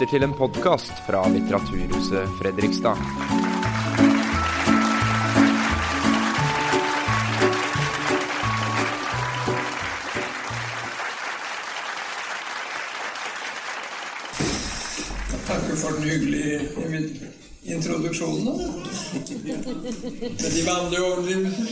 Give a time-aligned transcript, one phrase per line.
[0.00, 2.96] lytter til en podkast fra Litteraturhuset Fredrikstad.
[15.46, 17.39] Takker for den hyggelige
[17.76, 18.44] introduksjonen.
[18.46, 18.52] da.
[20.42, 21.66] Med de vanlige overdrivelser.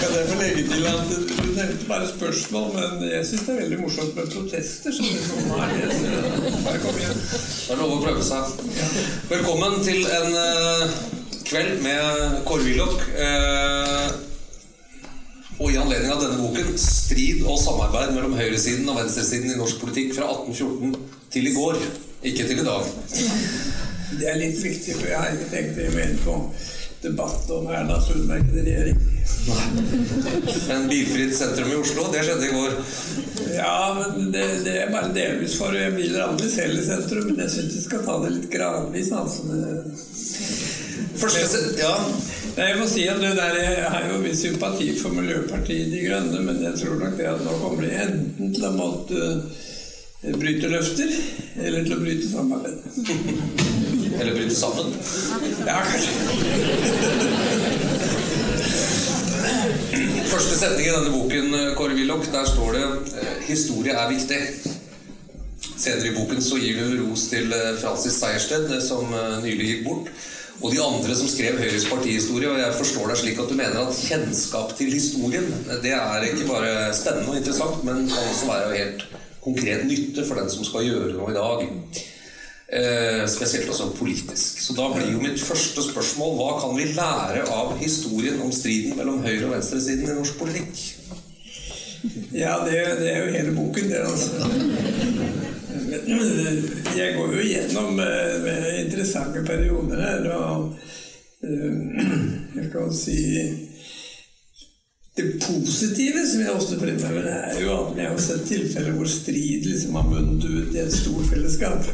[0.00, 1.08] Kan jeg få legge til at
[1.38, 4.92] Du nevnte bare spørsmål, men jeg syns det er veldig morsomt med protester.
[4.92, 7.20] som det som er det, bare kom igjen.
[7.66, 8.42] Det er lov å prøve seg.
[9.32, 10.96] Velkommen til en eh,
[11.48, 12.98] kveld med Kåre Willoch.
[13.26, 14.08] eh,
[15.58, 19.80] og i anledning av denne boken 'Strid og samarbeid mellom høyresiden og venstresiden i norsk
[19.82, 20.94] politikk fra 1814
[21.34, 22.07] til i går'.
[22.22, 22.82] Ikke til i dag.
[24.18, 26.36] Det er litt viktig, for jeg har ikke tenkt å gå inn på
[26.98, 28.96] debatt om Erna Sundberg i regjering.
[30.68, 32.74] Men bilfritt sentrum i Oslo, det skjedde i går.
[33.54, 37.44] Ja, men det, det er bare delvis for Jeg vil aldri selv i sentrum, men
[37.44, 39.12] jeg syns vi skal ta det litt gradvis.
[39.14, 39.46] altså.
[41.18, 41.94] Første Ja,
[42.58, 46.02] Nei, Jeg må si at det der, Jeg har jo viss sympati for Miljøpartiet De
[46.02, 49.28] Grønne, men jeg tror nok det at nå kommer de enten til å måtte
[50.22, 51.10] eh, bryte løfter,
[51.62, 52.78] eller til å bryte samarbeid.
[54.20, 54.86] eller bryte sammen.
[55.66, 56.12] Ja, kanskje.
[60.28, 62.82] Første setning i denne boken, eh, Kåre Willoch, der står det
[63.22, 64.74] eh, 'Historie er viktig'.
[65.78, 69.06] Senere i boken så gir du ros til eh, Francis Sejersted, som
[69.44, 70.10] nylig gikk bort,
[70.60, 72.50] og de andre som skrev Høyres partihistorie.
[72.50, 75.48] Og jeg forstår deg slik at du mener at kjennskap til historien,
[75.82, 79.06] det er ikke bare spennende og interessant, men kan også være helt
[79.48, 81.66] konkret nytte for den som skal gjøre noe i dag.
[82.68, 84.60] Eh, spesielt også politisk.
[84.60, 88.98] Så da blir jo mitt første spørsmål hva kan vi lære av historien om striden
[88.98, 90.82] mellom høyre- og venstresiden i norsk politikk?
[92.32, 94.30] Ja, det, det er jo hele boken, det, altså.
[96.98, 100.76] Jeg går jo gjennom eh, interessante perioder her, og
[101.42, 102.04] eh,
[102.58, 103.18] jeg kan si
[105.18, 109.66] Det positive som jeg også fremhever, er jo at vi har sett tilfeller hvor strid
[109.66, 111.88] liksom har munnet ut i et stort fellesskap.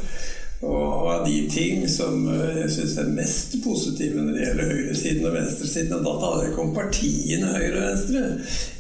[0.65, 5.27] Og av de ting som eh, jeg syns er mest positive når det gjelder høyresiden
[5.29, 8.25] og venstresiden, og da taler jeg ikke om partiene høyre og venstre,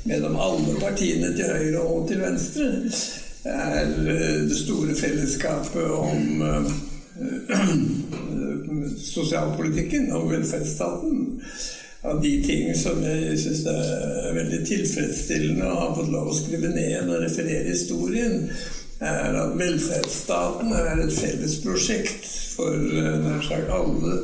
[0.09, 2.71] men om alle partiene til høyre og til venstre,
[3.45, 6.75] er eh, det store fellesskapet om eh,
[9.15, 11.25] sosialpolitikken og velferdsstaten.
[12.05, 16.69] Av de ting som jeg syns er veldig tilfredsstillende å ha fått lov å skrive
[16.75, 18.51] ned og referere historien,
[19.05, 24.19] er at velferdsstaten er et felles prosjekt for eh, nær sagt alle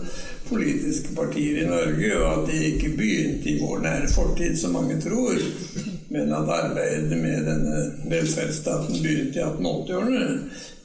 [0.50, 4.98] politiske partier i Norge, og at det ikke begynte i vår nære fortid, som mange
[5.00, 5.40] tror,
[6.12, 7.80] men at arbeidet med denne
[8.10, 10.28] velferdsstaten begynte i 1880-årene.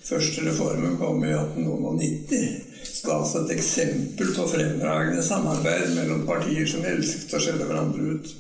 [0.06, 2.75] Første reformen kom i 1890.
[3.14, 8.34] Oss et eksempel på fremragende samarbeid mellom partier som elsket å skjelle hverandre ut.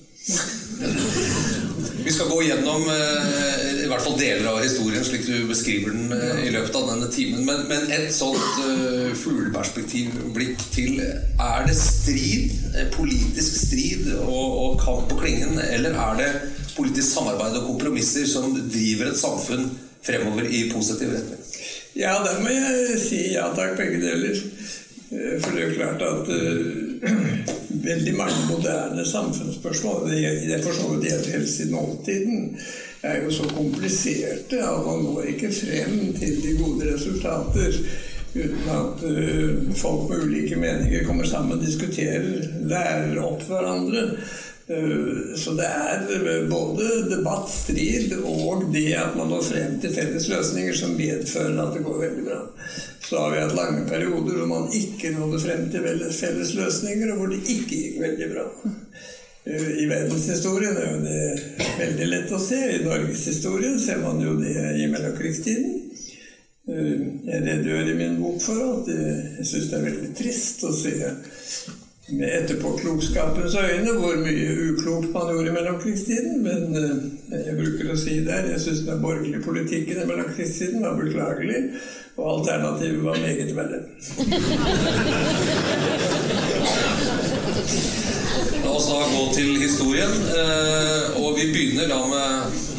[2.05, 6.13] Vi skal gå gjennom eh, i hvert fall deler av historien slik du beskriver den
[6.15, 7.43] eh, i løpet av denne timen.
[7.45, 11.01] Men, men et sånt uh, fugleperspektivblikk til.
[11.01, 16.31] Er det strid, eh, politisk strid og, og kamp på klingen, eller er det
[16.75, 19.69] politisk samarbeid og kompromisser som driver et samfunn
[20.05, 21.45] fremover i positiv retning?
[21.95, 24.35] Ja, der må jeg si ja takk, begge deler.
[25.15, 27.13] Eh, For det er jo klart at uh,
[27.89, 32.57] veldig mange moderne samfunnsspørsmål, det er for så vidt helt helst i nåtiden,
[33.03, 37.79] er jo så kompliserte at man når ikke frem til de gode resultater
[38.35, 44.09] uten at uh, folk med ulike meninger kommer sammen og diskuterer, lærer opp hverandre.
[44.67, 49.93] Eh, Så det er eh, både debatt, strid og det at man når frem til
[49.93, 52.39] felles løsninger som medfører at det går veldig bra.
[53.05, 55.85] Så har vi hatt lange perioder hvor man ikke nådde frem til
[56.17, 58.47] felles løsninger, og hvor det ikke gikk veldig bra.
[59.45, 61.21] Eh, I verdenshistorien er det
[61.83, 62.61] veldig lett å se.
[62.79, 65.81] I norgeshistorien ser man jo det i mellomkrigstiden.
[66.65, 70.95] Jeg redegjør i min bok for at jeg syns det er veldig trist å se
[72.07, 76.43] med etterpåklokskapens øyne hvor mye uklokt man gjorde i mellomkrigstiden.
[76.43, 76.95] Men eh,
[77.47, 81.55] jeg bruker å si der jeg syns den borgerlige politikken i mellomkrigstiden var beklagelig,
[82.17, 83.79] og alternativet var meget verre.
[88.65, 90.13] La oss da gå til historien,
[90.43, 92.31] eh, og vi begynner da med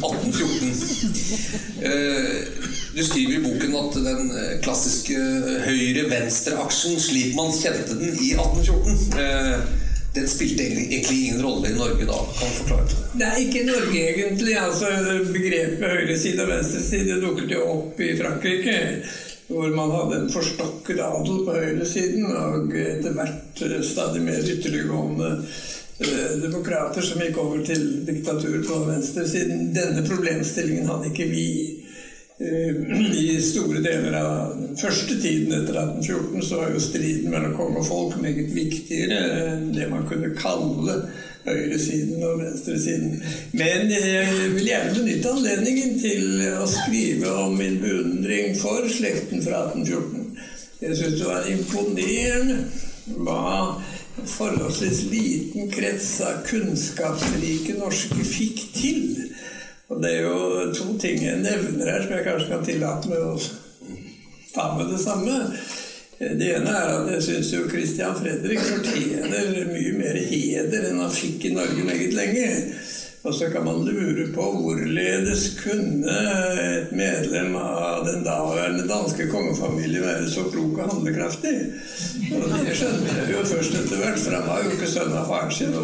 [0.07, 2.66] 1814.
[2.97, 5.17] Eh, Du skriver i boken at den eh, klassiske
[5.67, 9.61] høyre-venstre-aksjen, slik man kjente den i 1814, eh,
[10.15, 12.17] den spilte egentlig ingen rolle i Norge da?
[12.39, 12.97] Kan du forklare det?
[13.21, 14.57] Nei, ikke i Norge egentlig.
[14.57, 14.89] Altså,
[15.29, 18.77] begrepet høyreside og venstreside dukket jo opp i Frankrike.
[19.47, 26.33] Hvor man hadde en forstokket adel på høyresiden og etter hvert stadig mer ytterliggående eh,
[26.43, 29.69] demokrater som gikk over til diktatur på venstresiden.
[29.77, 31.51] Denne problemstillingen hadde ikke vi.
[32.39, 37.55] Eh, I store deler av den første tiden etter 1814 så var jo striden mellom
[37.57, 39.23] konge og folk meget viktigere
[39.55, 40.99] enn det man kunne kalle
[41.47, 43.23] høyresiden og venstresiden.
[43.57, 46.27] Men jeg vil gjerne benytte anledningen til
[46.59, 50.27] å skrive om min beundring for slekten fra 1814.
[50.83, 52.59] Jeg syns det var imponerende
[53.25, 53.79] hva
[54.27, 59.01] forholdsvis liten krets av kunnskapsrike norske fikk til
[59.89, 60.37] og det er jo
[60.75, 63.37] to ting jeg nevner her som jeg kanskje kan tillate meg å
[64.51, 65.35] ta med det samme.
[66.17, 71.13] Det ene er at jeg syns jo Christian Fredrik fortjener mye mer heder enn han
[71.13, 72.49] fikk i Norge meget lenge.
[73.27, 76.17] Og så kan man lure på hvorledes kunne
[76.63, 81.57] et medlem av den daværende danske kongefamilien være så klok og handlekraftig.
[82.39, 85.25] Og det skjønte jeg jo først etter hvert, for han var jo ikke sønn av
[85.31, 85.73] faren sin.
[85.79, 85.81] Og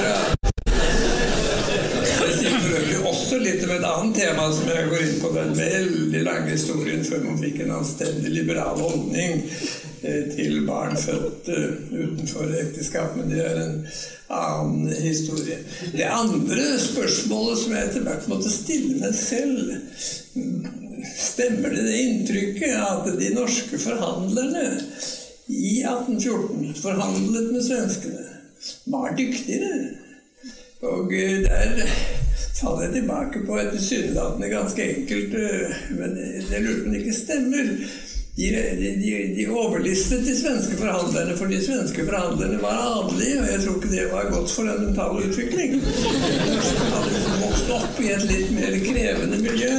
[0.00, 0.08] det
[3.00, 6.52] var også litt om et annet tema som jeg går inn på den veldig lange
[6.52, 13.16] historien før man fikk en anstendig liberal holdning eh, til barn født eh, utenfor ekteskap.
[13.18, 13.76] Men det er en
[14.30, 15.58] annen historie.
[15.92, 19.74] Det andre spørsmålet som jeg etter hvert måtte stille meg selv
[21.00, 24.66] Stemmer det det inntrykket at de norske forhandlerne
[25.48, 28.26] i 1814 forhandlet med svenskene,
[28.92, 29.78] var dyktigere?
[30.82, 32.19] Og eh, der
[32.60, 37.02] faller jeg tilbake på et tilsynelatende ganske enkelt eh, Men jeg lurte på om det
[37.02, 37.74] ikke stemmer.
[38.36, 38.46] De,
[39.02, 43.74] de, de, overlistet de svenske forhandlerne, for de svenske forhandlerne var adelige, og jeg tror
[43.76, 45.74] ikke det var godt for den mentale utvikling.
[45.80, 46.54] De
[46.94, 49.74] hadde vokst opp i et litt mer krevende miljø,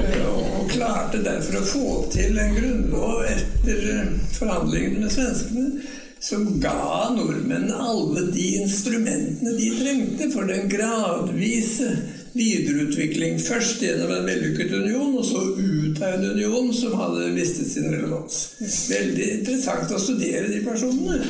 [0.00, 4.10] eh, og klarte derfor å få til en grunnlov etter eh,
[4.40, 5.86] forhandlingene med svenskene
[6.20, 11.90] som ga nordmenn alle de instrumentene de trengte for den gradvise
[12.36, 13.38] videreutvikling.
[13.40, 17.88] Først gjennom en vellykket union, og så ut av en union som hadde mistet sin
[17.92, 18.40] relevans.
[18.90, 21.20] Veldig interessant å studere de personene.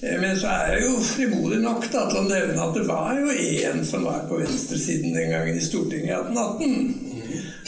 [0.00, 3.20] Eh, men så er jeg jo frimodig nok da, til å nevne at det var
[3.20, 7.08] jo én som var på venstresiden den gangen i Stortinget i 1818.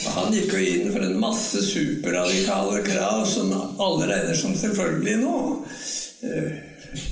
[0.03, 5.19] Og han gikk jo inn for en masse superradikale krav som alle regner som selvfølgelig
[5.21, 5.37] nå.
[6.23, 6.51] Eh,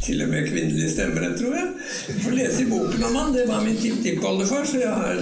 [0.03, 1.67] til og med kvinnelig stemmerett, tror jeg.
[2.07, 3.33] Du får lese i boken om han.
[3.35, 5.15] Det var min tipptippoldefar, så jeg har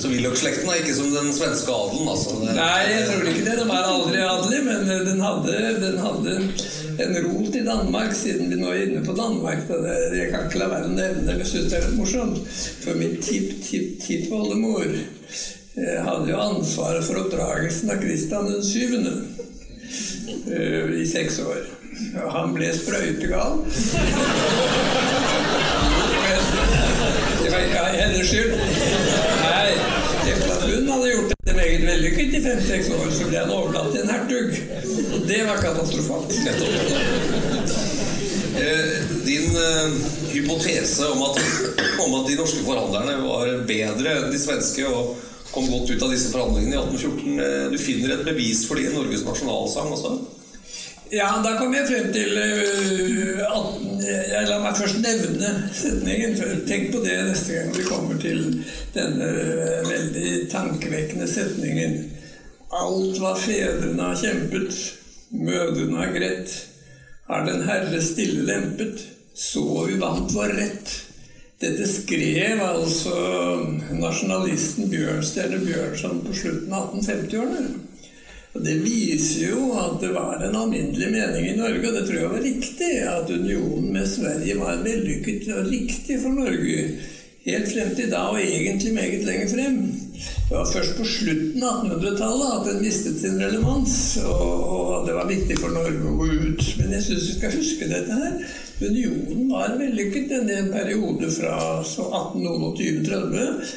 [0.00, 2.08] Så Willoch-slekten er ikke som den svenske adelen?
[2.08, 2.36] altså?
[2.44, 3.56] Nei, jeg tror ikke det.
[3.58, 6.36] Den var aldri adelig, men den hadde, den hadde
[7.04, 9.64] en rot i Danmark, siden vi nå er inne på Danmark.
[9.68, 12.60] Det, jeg kan ikke la være å nevne det, jeg syns det er litt morsomt.
[12.84, 19.14] For min tipp-tipp-tippoldemor eh, hadde jo ansvaret for oppdragelsen av Kristian den syvende.
[20.46, 21.62] Eh, i seks år.
[22.24, 23.58] Og han ble sprøytegal.
[27.40, 28.54] Det var ikke hennes skyld.
[29.40, 29.72] Nei,
[30.30, 33.90] etter at hun hadde gjort det meget vellykket i fem-seks år, så ble han overlatt
[33.94, 34.60] til en hertug.
[35.16, 36.36] Og det var katastrofalt.
[38.60, 39.98] Eh, din uh,
[40.30, 41.42] hypotese om at,
[42.04, 45.18] om at, de norske forhandlerne var bedre enn de svenske og
[45.54, 48.94] kom godt ut av disse forhandlingene i 1814, du finner et bevis for det i
[48.94, 50.14] Norges nasjonalsang også?
[51.10, 53.70] Ja, da kom jeg frem til uh, at,
[54.06, 56.36] Jeg La meg først nevne setningen.
[56.68, 58.44] Tenk på det neste gang vi kommer til
[58.94, 59.30] denne
[59.88, 61.98] veldig tankevekkende setningen.
[62.70, 64.78] Alt hva fedrene har kjempet,
[65.34, 66.54] mødrene har grett,
[67.26, 69.02] har Den Herre stille lempet,
[69.34, 70.94] så vi vant vår rett.
[71.60, 73.14] Dette skrev altså
[73.92, 77.64] nasjonalisten Bjørnstjerne Bjørnson på slutten av 1850-årene.
[78.50, 82.16] Og Det viser jo at det var en alminnelig mening i Norge, og det tror
[82.16, 86.86] jeg var riktig, at unionen med Sverige var vellykket og riktig for Norge.
[87.44, 89.78] Helt frem til da, og egentlig meget lenger frem.
[90.48, 95.14] Det var først på slutten av 1800-tallet at den mistet sin relevans, og, og, det
[95.20, 96.66] var viktig for Norge å gå ut.
[96.80, 98.42] Men jeg syns vi skal huske dette her.
[98.80, 103.74] Unionen var vellykket i en periode fra 1820-30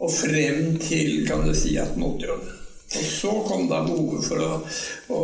[0.00, 2.59] og frem til kan du si 1880-årene.
[2.90, 4.46] Og så kom da behovet for å,
[5.14, 5.18] å,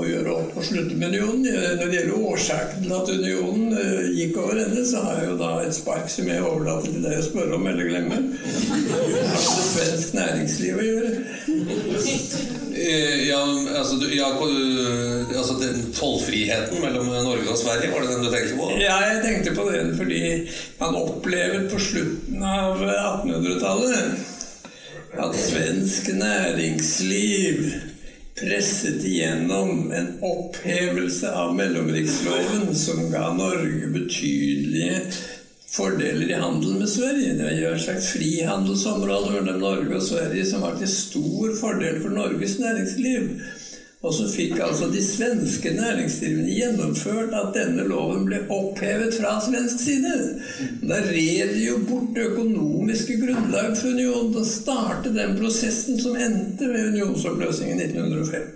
[0.00, 1.44] å gjøre opp og slutte med unionen.
[1.78, 5.36] Når det gjelder årsaken til at unionen uh, gikk over ende, så har jeg jo
[5.38, 8.18] da et spark som jeg overlater til deg å spørre om eller glemme.
[8.34, 11.14] Det svensk næringsliv å gjøre?
[12.74, 13.38] Eh, Ja,
[13.78, 14.26] altså, du- ja,
[15.38, 18.70] altså den tollfriheten mellom Norge og Sverige, var det den du tenkte på?
[18.82, 20.22] Ja, jeg tenkte på den fordi
[20.82, 24.33] man opplever på slutten av 1800-tallet
[25.18, 27.70] at svensk næringsliv
[28.40, 35.04] presset igjennom en opphevelse av mellomriksloven som ga Norge betydelige
[35.70, 37.36] fordeler i handelen med Sverige.
[37.38, 42.14] Det var et slags frihandelsområde mellom Norge og Sverige som var til stor fordel for
[42.14, 43.30] Norges næringsliv.
[44.04, 49.80] Og så fikk altså de svenske næringsdrivende gjennomført at denne loven ble opphevet fra svensk
[49.80, 50.16] side.
[50.84, 56.18] Da red de jo bort det økonomiske grunnlaget for unionen og startet den prosessen som
[56.20, 58.50] endte med unionsoppløsningen i 1905.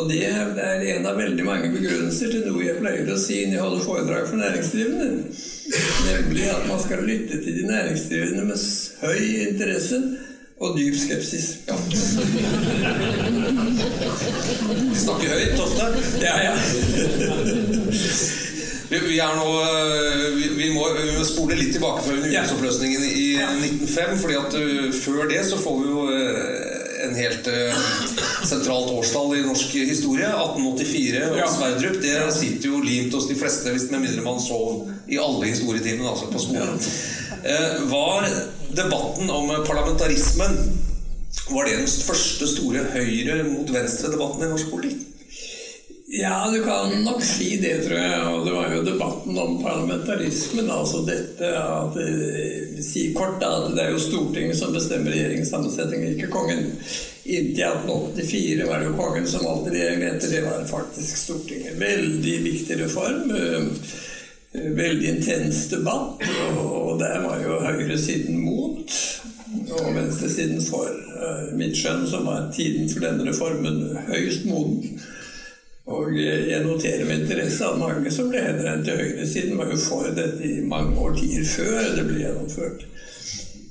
[0.00, 3.58] Og det er en av veldig mange begrunnelser til noe jeg pleier å si når
[3.58, 5.10] jeg holder foredrag for næringsdrivende.
[6.06, 8.64] Nemlig at man skal lytte til de næringsdrivende med
[9.02, 10.00] høy interesse
[10.60, 11.46] og dyp skepsis.
[11.68, 11.96] Ja, De
[14.96, 15.84] snakker høyt ofte.
[16.20, 16.56] Det er
[18.86, 23.02] Vi, vi er nå eh, vi, vi, må, vi må spole litt tilbake fra unionsoppløsningen
[23.02, 24.14] i 1905.
[24.22, 27.48] fordi at eh, før det så får vi jo eh, en helt
[28.46, 30.30] sentralt årstall i norsk historie.
[30.30, 31.42] 1884 og.
[31.52, 31.98] Sverdrup.
[32.02, 36.08] Det sitter jo limt hos de fleste, hvis med mindre man sov i alle historietimene
[36.14, 36.80] altså på skolen.
[37.90, 38.30] Var
[38.74, 40.56] debatten om parlamentarismen
[41.50, 45.04] Var det den første store høyre mot venstre-debatten i norsk politikk?
[46.08, 48.20] Ja, du kan nok si det, tror jeg.
[48.30, 50.70] Og det var jo debatten om parlamentarismen.
[50.70, 56.30] Altså dette at eh, Si kort da, det er jo Stortinget som bestemmer regjeringssammensetningen, ikke
[56.30, 56.66] kongen.
[57.24, 60.04] Inntil 1884 var det jo kongen som valgte regjering.
[60.06, 61.80] Etter det var det faktisk Stortinget.
[61.80, 63.32] Veldig viktig reform.
[64.56, 66.24] Eh, Veldig intens debatt.
[66.62, 68.98] Og der var jo høyresiden mot
[69.76, 70.88] og venstresiden for.
[70.88, 75.00] Eh, Mitt skjønn, som var tiden for denne reformen høyst moden.
[75.86, 80.08] Og jeg noterer med interesse at mange som ble henvendt til høyresiden, var jo for
[80.16, 82.82] dette i mange årtier før det ble gjennomført.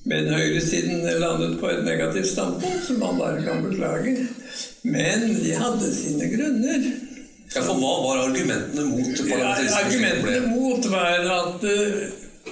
[0.06, 4.15] Men høyresiden landet på et negativt standpunkt, som man bare kan beklage.
[4.86, 6.88] Men de hadde sine grunner.
[7.55, 9.85] Ja, for Hva var argumentene mot Ja, parlamentarismen?
[9.85, 12.05] argumentene mot var at eh,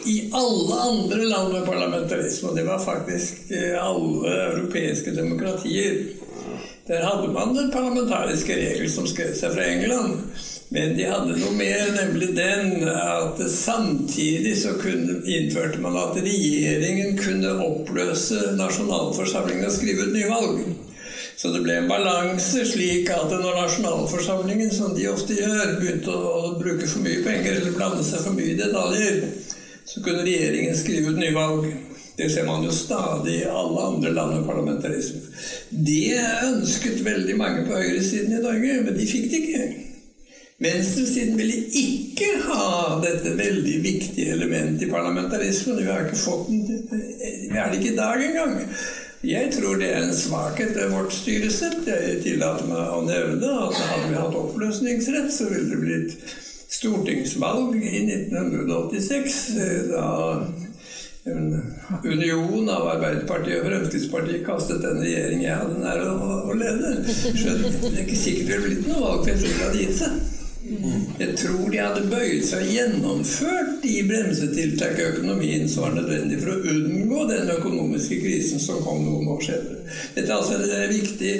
[0.09, 5.99] i alle andre land med parlamentarisme, og det var faktisk eh, alle europeiske demokratier,
[6.87, 10.17] der hadde man den parlamentariske regel som skrev seg fra England.
[10.73, 17.15] Men de hadde noe mer, nemlig den at samtidig så kunne, innførte man at regjeringen
[17.19, 20.63] kunne oppløse nasjonalforsamlingen og skrive ut nyvalg.
[21.43, 26.53] Så det ble en balanse slik at når nasjonalforsamlingen, som de ofte gjør, begynte å,
[26.55, 29.17] bruke for mye penger eller blande seg for mye i detaljer,
[29.83, 31.67] så kunne regjeringen skrive ut nyvalg.
[32.15, 35.19] Det ser man jo stadig i alle andre land med parlamentarisme.
[35.67, 36.15] Det
[36.47, 39.69] ønsket veldig mange på høyresiden i Norge, men de fikk det ikke.
[40.63, 45.83] Venstresiden ville ikke ha dette veldig viktige elementet i parlamentarismen.
[45.83, 46.83] Vi har ikke fått den,
[47.51, 48.61] vi er det ikke i dag engang.
[49.23, 51.85] Jeg tror det er en svakhet ved vårt styresett.
[51.87, 56.33] Jeg tillater meg å nevne at hadde vi hatt oppløsningsrett, så ville det blitt
[56.73, 59.39] stortingsvalg i 1986.
[59.93, 60.09] Da
[61.23, 61.53] en
[62.03, 66.15] union av Arbeiderpartiet og Fremskrittspartiet kastet den regjeringen jeg hadde nær å,
[66.51, 66.97] å lede.
[67.07, 69.85] Skjønner, det er ikke sikkert det ville blitt noe valg, for jeg tror de hadde
[69.85, 70.42] gitt seg.
[71.19, 76.39] Jeg tror de hadde bøyd seg og gjennomført de bremsetiltak i økonomien som var nødvendig
[76.41, 79.79] for å unngå den økonomiske krisen som kom noen år senere.
[80.15, 81.33] Dette er altså et viktig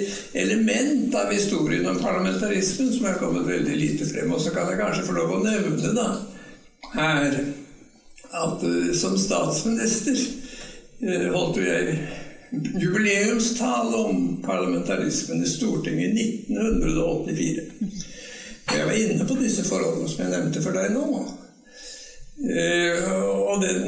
[0.44, 4.32] element av historien om parlamentarismen som er kommet veldig lite frem.
[4.34, 6.10] Og så kan jeg kanskje få lov å nevne da
[6.94, 7.40] her
[8.34, 10.20] at uh, som statsminister
[11.04, 11.98] uh, holdt jo jeg
[12.54, 18.13] jubileumstale om parlamentarismen i Stortinget i 1984.
[18.74, 21.08] Jeg var inne på disse forholdene som jeg nevnte for deg nå.
[22.44, 22.96] Uh,
[23.54, 23.86] og den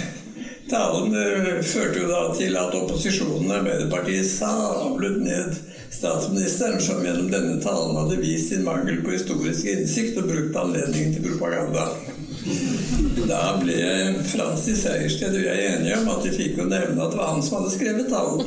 [0.72, 5.56] talen uh, førte jo da til at opposisjonen, Arbeiderpartiet, sablet ned
[5.90, 11.16] statsministeren, som gjennom denne talen hadde vist sin mangel på historisk innsikt og brukt anledningen
[11.16, 11.88] til propaganda.
[13.28, 13.76] Da ble
[14.30, 17.42] Francis Sejersted og jeg enige om at vi fikk jo nevne at det var han
[17.44, 18.46] som hadde skrevet talen.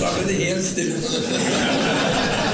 [0.00, 2.44] Da ble det helt stille.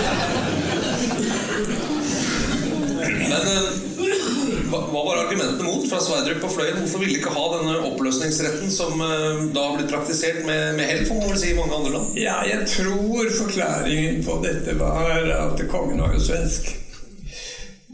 [3.32, 6.78] Men eh, hva, hva var argumentene mot fra Sverdrup og Fløyen?
[6.82, 10.88] Hvorfor ville de ikke ha denne oppløsningsretten som eh, da har blitt praktisert med, med
[10.88, 12.20] hell, får man vel si, i mange andre land?
[12.20, 16.72] Ja, jeg tror forklaringen på dette var at kongen var jo svensk.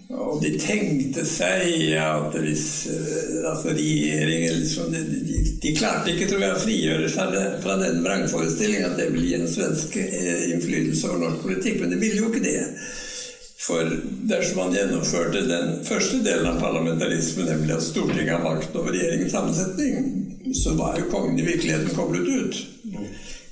[0.08, 6.30] Og de tenkte seg at hvis eh, altså regjeringen liksom, de, de, de, klarte ikke
[6.30, 11.10] tror jeg, å frigjøre seg fra den vrangforestillingen at det ville gi en svensk innflytelse
[11.10, 12.62] over norsk politikk, men det ville jo ikke det.
[13.68, 13.84] For
[14.30, 19.34] dersom man gjennomførte den første delen av parlamentarismen, nemlig at Stortinget har makt over regjeringens
[19.34, 20.06] sammensetning,
[20.56, 22.62] så var jo kongen i virkeligheten koblet ut.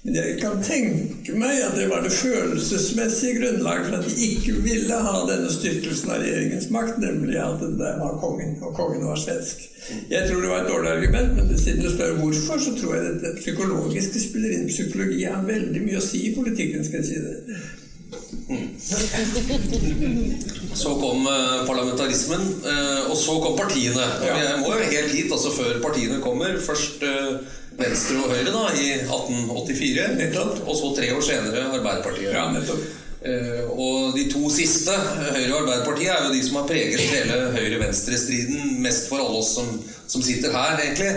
[0.06, 4.52] Men jeg kan tenke meg at det var det følelsesmessige grunnlaget for at de ikke
[4.64, 9.18] ville ha denne styrkelsen av regjeringens makt, nemlig at det var kongen, og kongen var
[9.20, 9.66] svensk.
[10.08, 13.18] Jeg tror det var et dårlig argument, men siden du spør hvorfor, så tror jeg
[13.24, 14.70] det psykologiske spiller inn.
[14.70, 17.58] Psykologi har veldig mye å si i politikken, skal jeg si det.
[20.76, 24.02] Så kom eh, parlamentarismen, eh, og så kom partiene.
[24.22, 26.60] Jeg må jo helt hit, altså før partiene kommer.
[26.62, 27.36] Først eh,
[27.80, 30.62] Venstre og Høyre da, i 1884.
[30.66, 32.34] Og så tre år senere Arbeiderpartiet.
[32.34, 32.78] Ja, nettopp.
[33.26, 34.92] Uh, og de to siste,
[35.34, 39.50] Høyre og Arbeiderpartiet, er jo de som har preget hele høyre-venstre-striden mest for alle oss
[39.56, 39.66] som,
[40.06, 41.12] som sitter her, egentlig.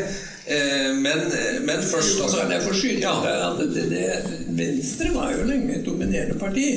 [0.50, 1.20] Uh, men,
[1.62, 3.12] men, først altså, det får skyte ja.
[3.60, 4.06] det, det, det,
[4.58, 6.70] Venstre var jo lenge et dominerende parti.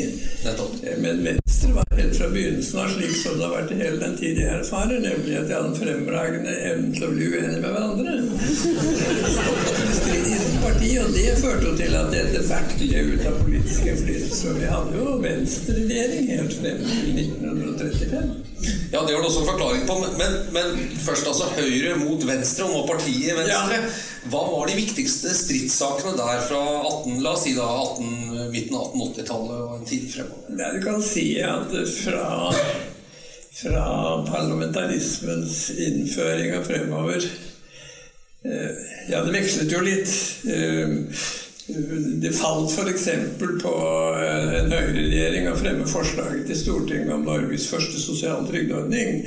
[0.44, 1.41] Eh, men Venstre
[1.74, 4.50] var helt fra begynnelsen av slik som det har vært i hele den tid jeg
[4.58, 8.12] erfarer, nemlig at de hadde en fremragende evne til å bli uenig med hverandre.
[10.62, 14.54] Parti, og Det førte jo til at det etter hvert ble ut av politisk innflytelse.
[14.60, 18.32] Vi hadde jo venstreregjering helt frem til 1935.
[18.92, 19.96] Ja, det har du også forklaring på.
[20.20, 23.78] Men, men, først altså Høyre mot Venstre, og nå partiet Venstre.
[23.80, 23.92] Ja.
[24.30, 28.92] Hva var de viktigste stridssakene der fra 18, la oss si da 18, midten av
[28.92, 30.56] 1880-tallet og en tid fremover?
[30.60, 32.26] Ja, du kan si at fra,
[33.60, 33.86] fra
[34.28, 40.12] parlamentarismens innføring og fremover eh, Ja, det vekslet jo litt.
[40.46, 40.98] Eh,
[42.22, 43.08] det falt f.eks.
[43.62, 43.74] på
[44.18, 49.22] eh, en høyreregjering å fremme forslaget til Stortinget om Norges første sosiale trygdeordning.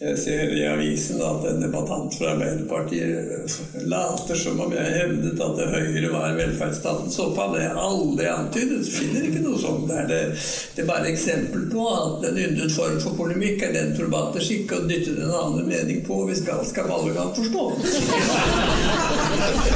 [0.00, 5.58] Jeg ser i avisen at en debattant fra Arbeiderpartiet later som om jeg hevdet at
[5.58, 7.52] det Høyre var velferdsstatens opphav.
[7.52, 8.88] Det er aldri antydet.
[8.88, 9.84] Finner ikke noe sånt.
[9.90, 10.20] Det er, det,
[10.72, 14.72] det er bare eksempel på at en yndet form for polemikk er den turbater skikk
[14.72, 17.66] å dytte den andre mening på hvis galskap alle kan forstå.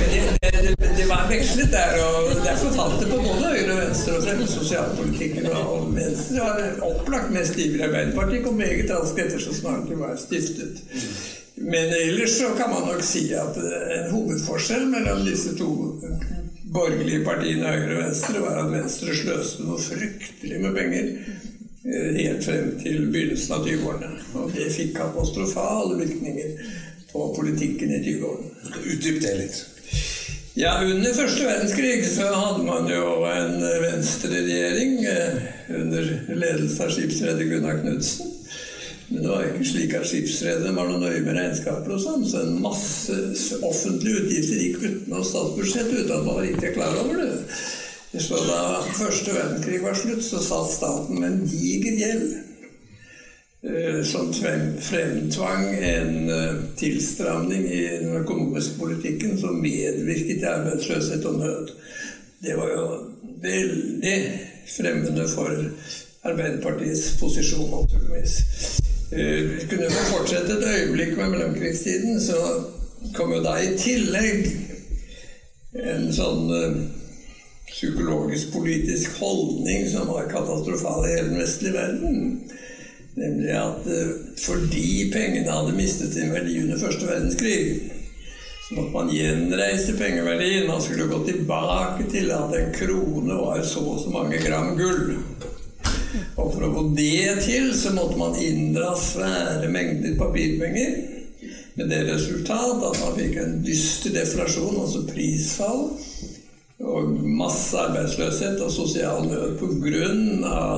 [0.08, 4.24] det, det, var vekslet der, og derfor falt det på både høyre og venstre og
[4.24, 5.52] fremme sosialpolitikken.
[5.52, 10.13] Og Venstre har opplagt mest ivrig Arbeiderpartiet kom meget raskt etter så snart det var
[10.14, 10.82] er stiftet.
[11.54, 15.70] Men ellers så kan man nok si at en hovedforskjell mellom disse to
[16.74, 22.42] borgerlige partiene, Høyre og Venstre, var at Venstre sløste noe fryktelig med penger eh, helt
[22.46, 24.10] frem til begynnelsen av 20-årene.
[24.40, 26.72] Og det fikk katastrofale virkninger
[27.12, 28.74] på politikken i 20-årene.
[28.82, 29.62] Utdyp det litt.
[30.54, 37.48] Ja, Under første verdenskrig så hadde man jo en venstreregjering regjering under ledelse av skipsreder
[37.50, 38.30] Gunnar Knudsen.
[39.14, 42.40] Men det var ikke slik at skipsrederne var noe nøye med regnskaper og sånn, så
[42.42, 43.14] en masse
[43.62, 47.28] offentlige utgifter gikk utenom statsbudsjettet uten at man var riktig klar over det.
[48.24, 48.58] Så da
[48.94, 52.26] første verdenskrig var slutt, så satt staten med en diger gjeld
[53.70, 61.38] eh, som fremtvang en eh, tilstramning i den økonomiske politikken som medvirket til arbeidsløshet og
[61.38, 61.74] nød.
[62.42, 62.88] Det var jo
[63.46, 64.16] veldig
[64.74, 65.54] fremmende for
[66.24, 68.38] Arbeiderpartiets posisjon, naturligvis.
[69.12, 72.36] Eh, vi kunne fortsette et øyeblikk med mellomkrigstiden, så
[73.14, 74.46] kom jo da i tillegg
[75.74, 76.76] en sånn uh,
[77.68, 82.14] psykologisk-politisk holdning som var katastrofal i hele den vestlige verden.
[83.18, 87.90] Nemlig at uh, fordi pengene hadde mistet sin verdi under første verdenskrig,
[88.64, 90.70] så måtte man gjenreise pengeverdien.
[90.70, 95.18] Man skulle gå tilbake til at en krone var så og så mange gram gull.
[96.36, 100.96] Og for å få det til, så måtte man inndra svære mengder papirpenger.
[101.74, 105.88] Med det resultat at man fikk en dyster deflasjon, altså prisfall.
[106.84, 110.08] Og masse arbeidsløshet og sosial nød pga.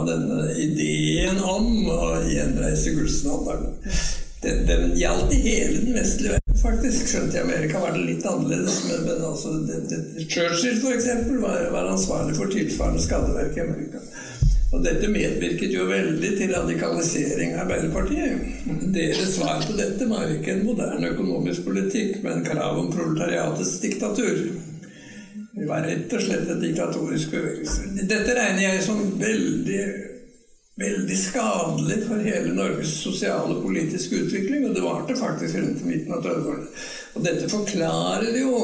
[0.07, 3.75] denne ideen om å gjenreise gullstandarden.
[4.43, 7.09] Den, den gjaldt i hele den vestlige verden, faktisk.
[7.11, 8.79] Skjønt i Amerika var det litt annerledes.
[8.91, 11.09] Men, men altså, det, det, Churchill, f.eks.,
[11.43, 14.05] var, var ansvarlig for tilsvarende skadeverk i Amerika.
[14.77, 18.67] Og dette medvirket jo veldig til radikalisering av Arbeiderpartiet.
[18.93, 24.43] Deres svar på dette var ikke en moderne økonomisk politikk, men krav om proletariatets diktatur.
[25.57, 27.89] Det var rett og slett en diktatorisk bevegelse.
[28.05, 29.81] Dette regner jeg som veldig,
[30.85, 36.13] veldig skadelig for hele Norges sosiale og politiske utvikling, og det varte faktisk rundt midten
[36.13, 36.69] av 30-årene.
[37.17, 38.61] Og dette forklarer jo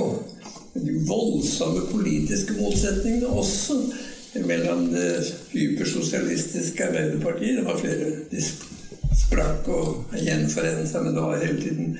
[0.76, 3.80] de voldsomme politiske motsetningene også
[4.34, 5.08] mellom det
[5.52, 8.42] hypersosialistiske Arbeiderpartiet Det var flere De
[9.12, 11.96] sprakk og gjenforente seg, men det var hele tiden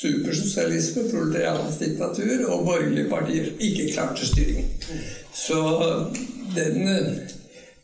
[0.00, 4.70] supersosialisme, proletariatets diktatur og borgerlige partier ikke klarte styringen.
[5.34, 5.58] Så
[6.54, 6.88] den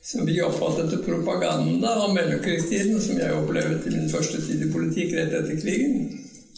[0.07, 4.71] som vi oppfattet til propaganda om mellomkrigstiden, som jeg opplevde i min første tid i
[4.71, 6.07] politikk rett etter krigen,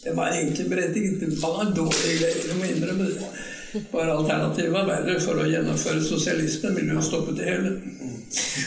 [0.05, 1.21] det var egentlig berettiget.
[1.21, 3.31] Det var dårlige greier, jeg må innrømme det.
[3.93, 5.19] Bare alternativet var verre.
[5.23, 7.75] For å gjennomføre sosialismen ville jo stoppet det hele.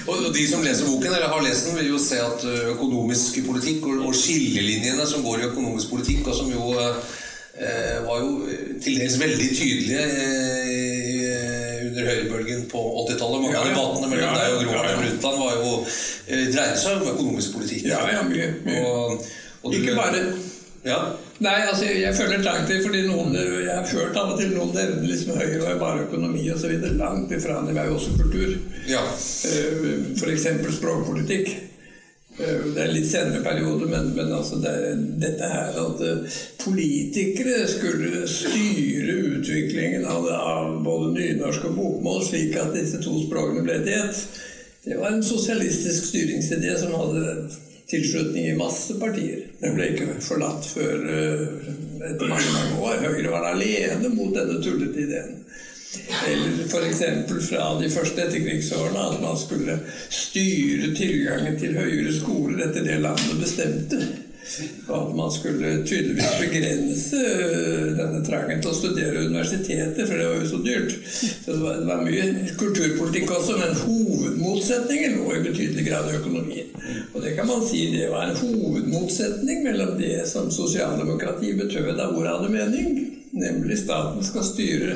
[0.10, 3.86] Og De som leser boken, eller har lest den, vil jo se at økonomisk politikk
[3.94, 8.32] og skillelinjene som går i økonomisk politikk, og som jo eh, var jo
[8.82, 13.44] til dels veldig tydelige eh, under høyrebølgen på 80-tallet.
[13.44, 14.78] Mange av Ja, debattene mellom Ja, deg og Gro.
[14.80, 17.86] Harlem Brundtland var jo eh, dreide seg om økonomisk politikk.
[17.92, 18.50] Ja, ja, mye.
[18.66, 18.82] mye.
[18.88, 19.30] Og,
[19.62, 20.24] og Ikke bare
[20.84, 20.98] Ja,
[21.42, 24.72] Nei, altså jeg føler trang til fordi noen Jeg har hørt av og til noen
[24.74, 26.74] nevner liksom Høyre var bare økonomi osv.
[26.98, 27.60] Langt ifra.
[27.68, 28.56] Det var jo også kultur.
[28.90, 29.04] ja.
[30.18, 30.48] F.eks.
[30.78, 31.52] språkpolitikk.
[32.40, 34.74] Eh, Det er en litt senere periode, men, men altså det,
[35.22, 42.56] dette her at eh, politikere skulle styre utviklingen av, av både nynorsk og bokmål slik
[42.62, 44.24] at disse to språkene ble til ett,
[44.86, 47.26] det var en sosialistisk styringsidé som hadde
[47.92, 49.46] tilslutning i masse partier.
[49.62, 51.46] Den ble ikke forlatt før eh,
[52.10, 53.06] etter mange, mange år.
[53.06, 55.38] Høyre var alene mot denne tullete ideen.
[56.28, 57.02] Eller f.eks.
[57.50, 59.76] fra de første etterkrigsårene at man skulle
[60.08, 64.00] styre tilgangen til høyere skoler etter det landet bestemte.
[64.92, 70.42] At man skulle tydeligvis begrense øh, denne trangen til å studere universitetet, for det var
[70.42, 70.98] jo så dyrt.
[71.12, 72.26] Så det var, det var mye
[72.60, 76.76] kulturpolitikk også, men hovedmotsetningen lå i betydelig grad i økonomien.
[77.14, 82.18] Og det kan man si det var en hovedmotsetning mellom det som sosialdemokrati betød av
[82.18, 84.96] ord hadde mening, nemlig staten skal styre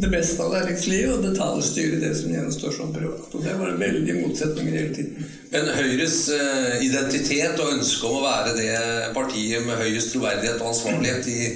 [0.00, 3.26] det beste av næringslivet og detaljstyre det som gjenstår som privat.
[3.34, 5.28] Og det var veldig motsetninger hele tiden.
[5.52, 8.78] Men Høyres eh, identitet og ønske om å være det
[9.16, 11.50] partiet med høyest troverdighet og ansvarlighet i,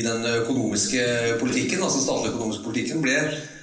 [0.00, 1.06] i den økonomiske
[1.42, 3.18] politikken, altså statlig økonomisk politikken, ble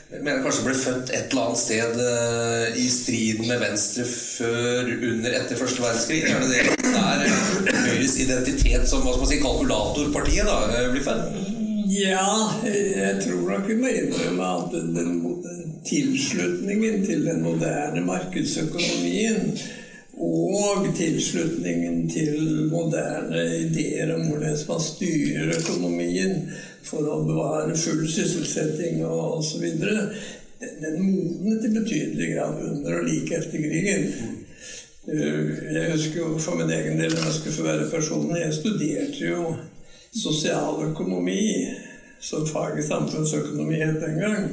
[0.07, 4.91] jeg mener kanskje ble født et eller annet sted eh, i striden med Venstre før,
[4.95, 6.21] under, etter første verdenskrig.
[6.23, 11.03] Er det det der Høyres identitet som hva skal man si, kalkulatorpartiet da, eh, blir
[11.03, 11.41] født?
[11.91, 12.29] Ja,
[12.67, 15.19] jeg tror nok vi må innrømme at den,
[15.87, 19.53] tilslutningen til den moderne markedsøkonomien
[20.17, 26.49] og tilslutningen til moderne ideer om hvordan man styrer økonomien
[26.87, 30.11] for å bevare full sysselsetting og osv., den,
[30.81, 34.07] den modnet i betydelig grad under og like etter krigen.
[35.07, 38.55] Eh, Jeg husker jo for min egen del, når jeg skulle få være personlig, jeg
[38.61, 39.43] studerte jo
[40.17, 41.43] sosialøkonomi
[42.19, 44.47] som fag i samfunnsøkonomi het den gang,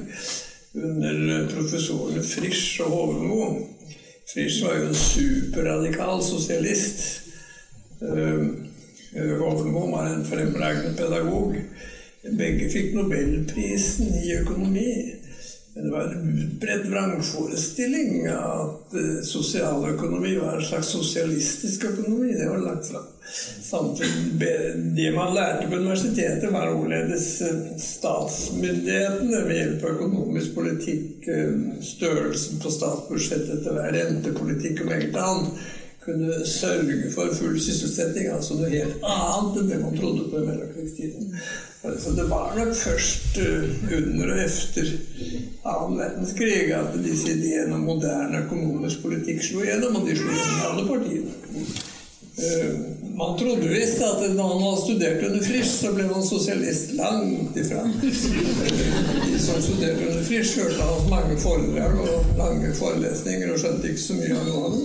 [0.74, 3.48] under professorene Frisch og Hovenmo.
[4.28, 7.04] Frisch var jo en superradikal sosialist.
[8.02, 8.46] Eh,
[9.14, 11.56] var en fremragende pedagog.
[12.24, 14.90] Begge fikk nobelprisen i økonomi.
[15.74, 22.30] Men det var en utbredt vrangforestilling at eh, sosialøkonomi var en slags sosialistisk økonomi.
[22.32, 23.02] Det var langt fra
[23.62, 24.38] Samtidig,
[24.96, 31.54] det man lærte på universitetet, var hvorledes eh, statsmyndighetene ved hjelp av økonomisk politikk, eh,
[31.82, 35.68] størrelsen på statsbudsjettet etter hver rentepolitikk og meget annet,
[36.04, 40.48] kunne sørge for full sysselsetting, altså noe helt annet enn det man trodde på i
[40.50, 41.38] mellomkrigstiden.
[41.84, 43.64] Så det var nok først eh,
[43.98, 44.86] under og efter
[45.68, 50.62] annen verdenskrig at disse ideene om moderne økonomisk politikk slo gjennom, og de slo gjennom
[50.70, 51.32] alle partiene.
[52.34, 52.70] Eh,
[53.14, 57.54] Man trodde visst at når man hadde studert under Frisch, så ble man sosialist langt
[57.60, 57.84] ifra.
[57.84, 57.92] Eh,
[59.28, 64.06] De som studerte under Frisch, hørte hans mange foredrag og lange forelesninger og skjønte ikke
[64.08, 64.82] så mye av noe av det.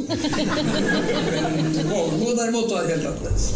[1.90, 3.50] Vågmo derimot var helt annerledes.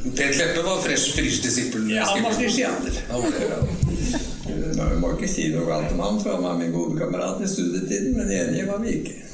[0.00, 1.90] Per Kleppe var fresh, frisch disippel.
[1.92, 2.90] Ja, han var frischianer.
[4.46, 7.48] Vi må ikke si noe galt om han, for han var min gode kamerat i
[7.48, 9.14] studietiden, men enige var vi ikke.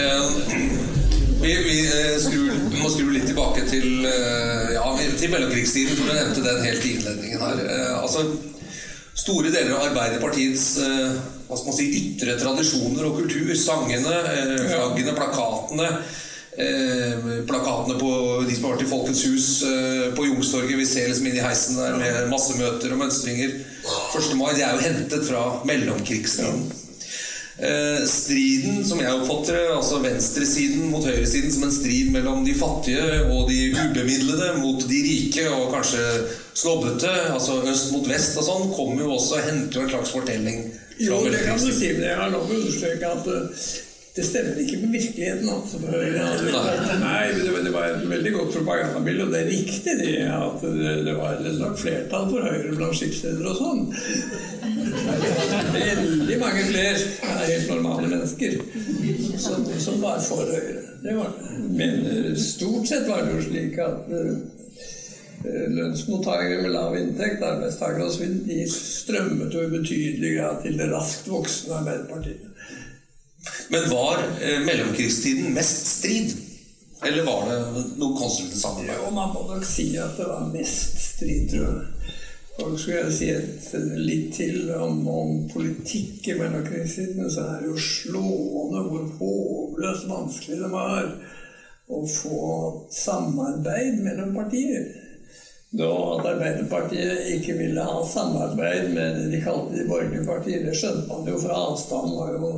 [0.00, 0.30] Eh,
[1.40, 4.84] Vi, vi eh, skrur, må skru litt tilbake til, eh, ja,
[5.18, 7.60] til mellomkrigstiden, for du nevnte den helt i innledningen her.
[7.98, 8.24] Altså,
[9.12, 14.16] store deler av Arbeiderpartiets hva skal man si, ytre tradisjoner og kultur, sangene,
[14.70, 15.88] flaggene, plakatene
[17.46, 18.10] Plakatene på
[18.48, 20.76] de som har vært i Folkets hus eh, på Youngstorget.
[20.80, 23.56] Vi ser liksom inn i heisen der med massemøter og mønstringer.
[24.18, 24.30] 1.
[24.38, 26.70] mai det er jo hentet fra mellomkrigstiden.
[27.60, 32.54] Eh, striden, som jeg oppfatter det, altså venstresiden mot høyresiden som en strid mellom de
[32.56, 36.06] fattige og de ubemidlede mot de rike og kanskje
[36.56, 40.14] snobbete, altså øst mot vest og sånn, kommer jo også og henter jo en slags
[40.16, 40.64] fortelling
[41.00, 43.68] Jo, det kan du si, men jeg har lov å understreke at eh,
[44.20, 45.48] Det stemmer ikke med virkeligheten.
[45.48, 45.78] altså.
[47.00, 50.64] Nei, det var, det var et veldig godt propagandabilde, og det er riktig det at
[50.64, 53.80] det, det var et slags flertall for Høyre blant skipsledere og sånn.
[55.78, 56.92] Veldig mange flere
[57.46, 58.58] helt normale mennesker
[59.40, 60.84] som, som var for Høyre.
[61.00, 61.32] Det var.
[61.80, 64.34] Men stort sett var det jo slik at uh,
[65.78, 71.32] lønnsmottakere med lav inntekt, arbeidstakere osv., de strømmet jo i betydelig grad til det raskt
[71.32, 72.50] voksende Arbeiderpartiet.
[73.68, 76.36] Men var eh, mellomkrigstiden mest strid?
[77.02, 78.98] Eller var det noe konstruktivt samarbeid?
[78.98, 82.16] Jo, man må nok si at det var mest strid, tror jeg.
[82.60, 87.70] Og skulle jeg si et, litt til om, om politikk i mellomkrigstiden, så er det
[87.70, 91.08] jo slående hvor håpløst vanskelig det var
[91.90, 92.40] å få
[92.92, 94.90] samarbeid mellom partier.
[95.70, 100.76] Da at Arbeiderpartiet ikke ville ha samarbeid med det de kalte de borgerlige partier, det
[100.76, 102.52] skjønte man jo, fra avstanden var jo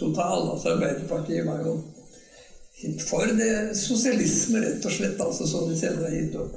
[0.00, 0.50] total.
[0.54, 1.78] Altså Arbeiderpartiet var jo
[3.04, 6.54] for det sosialisme, rett og slett, altså som de senere har gitt opp.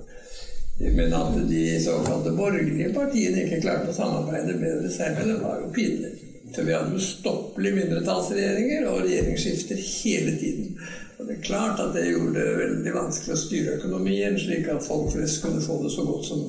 [0.79, 5.71] Men at de såkalte borgerlige partiene ikke klarte å samarbeide bedre selv, det var jo
[5.75, 6.13] pinlig.
[6.53, 10.77] For vi hadde ustoppelige mindretallsregjeringer og regjeringsskifter hele tiden.
[11.17, 14.86] Og det er klart at det gjorde det veldig vanskelig å styre økonomien, slik at
[14.86, 16.43] folk flest kunne få det så godt som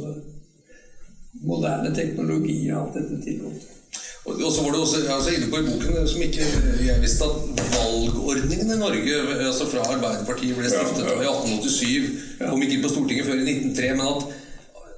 [1.44, 3.73] moderne teknologi og alt dette tillot.
[4.24, 6.46] Og så var du også altså inne på i boken som ikke
[6.86, 11.34] jeg visste at valgordningen i Norge altså fra Arbeiderpartiet ble stiftet ja, ja.
[11.44, 14.24] i 1887, kom ikke inn på Stortinget før i 1903, men at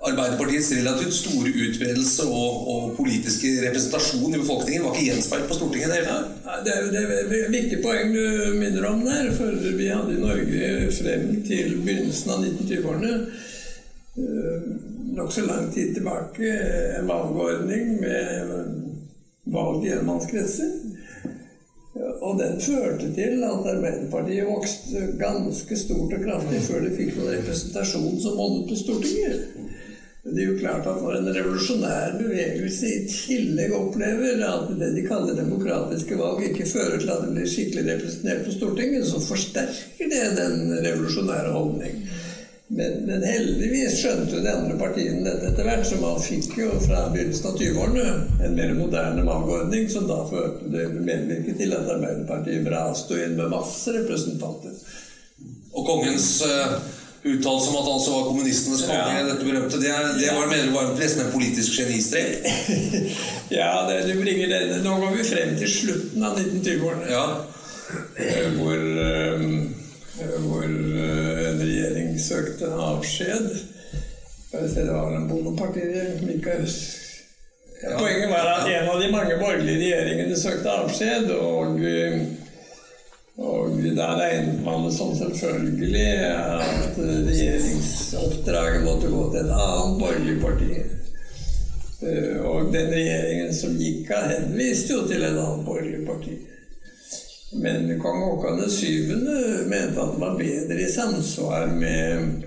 [0.07, 5.95] Arbeiderpartiets relativt store utbredelse og, og, politiske representasjon i befolkningen var ikke gjenspeilt på Stortinget?
[6.07, 6.19] Ja,
[6.65, 9.33] det, er, det er et viktig poeng du minner om der.
[9.35, 13.15] For vi hadde i Norge frem til begynnelsen av 1920-årene
[14.23, 14.69] eh,
[15.17, 16.53] nokså lang tid tilbake
[17.01, 18.55] en valgordning med
[19.53, 20.75] valg i enmannskretser.
[21.97, 27.39] Og den førte til at Arbeiderpartiet vokste ganske stort og kraftig før de fikk noen
[27.39, 29.47] representasjon som monnet på Stortinget.
[30.27, 35.05] Det er jo klart at Når en revolusjonær bevegelse i tillegg opplever at det de
[35.07, 40.11] kaller demokratiske valg, ikke fører til at det blir skikkelig representert på Stortinget, så forsterker
[40.11, 42.03] det den revolusjonære holdning.
[42.69, 47.05] Men, men, heldigvis skjønte de andre partiene dette etter hvert, så man fikk jo fra
[47.13, 48.07] begynnelsen av 20-årene
[48.43, 53.55] en mer moderne valgordning, som da førte det medvirket til at Arbeiderpartiet braste inn med
[53.55, 54.75] masse representanter.
[55.77, 56.75] Og kongens uh,
[57.23, 59.25] uttalelse om at han så var kommunistenes konge, ja.
[59.31, 62.51] dette berømte, det, det var, mener var nesten en politisk genistrek?
[63.61, 64.83] ja, det, du bringer det.
[64.83, 67.27] Nå går vi frem til slutten av 1920-årene, ja.
[68.59, 69.85] hvor uh,
[70.17, 71.46] hvor eh,
[72.23, 73.51] søkte avskjed.
[74.53, 76.61] Det var en bondepartiregjering som ikke
[77.83, 77.99] ja.
[77.99, 81.83] Poenget var at en av de mange borgerlige regjeringene søkte avskjed, og,
[83.37, 90.39] og da regnet man det som selvfølgelig at regjeringsoppdraget måtte gå til et annet borgerlig
[90.41, 90.71] parti.
[92.01, 96.41] Eh, og den regjeringen som gikk av, henviste jo til et annet borgerlig parti.
[97.53, 99.67] Men kong Haakon 7.
[99.67, 102.43] mente at det var bedre i samsvar med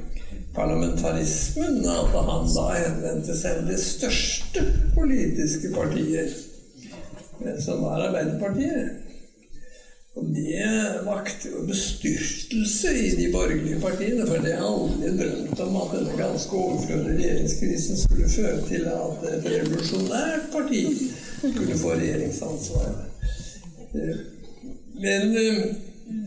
[0.55, 4.63] parlamentarismen at han da henvendte seg til det største
[4.95, 6.33] politiske partiet,
[7.63, 9.05] som var Arbeiderpartiet.
[10.19, 10.65] Og det
[11.05, 16.17] vakte jo bestyrtelse i de borgerlige partiene, for det hadde aldri drømt om at denne
[16.17, 20.83] ganske overflødige regjeringskrisen skulle føre til at et revolusjonært parti
[21.38, 22.99] skulle få regjeringsansvar.
[25.01, 25.65] Men eh,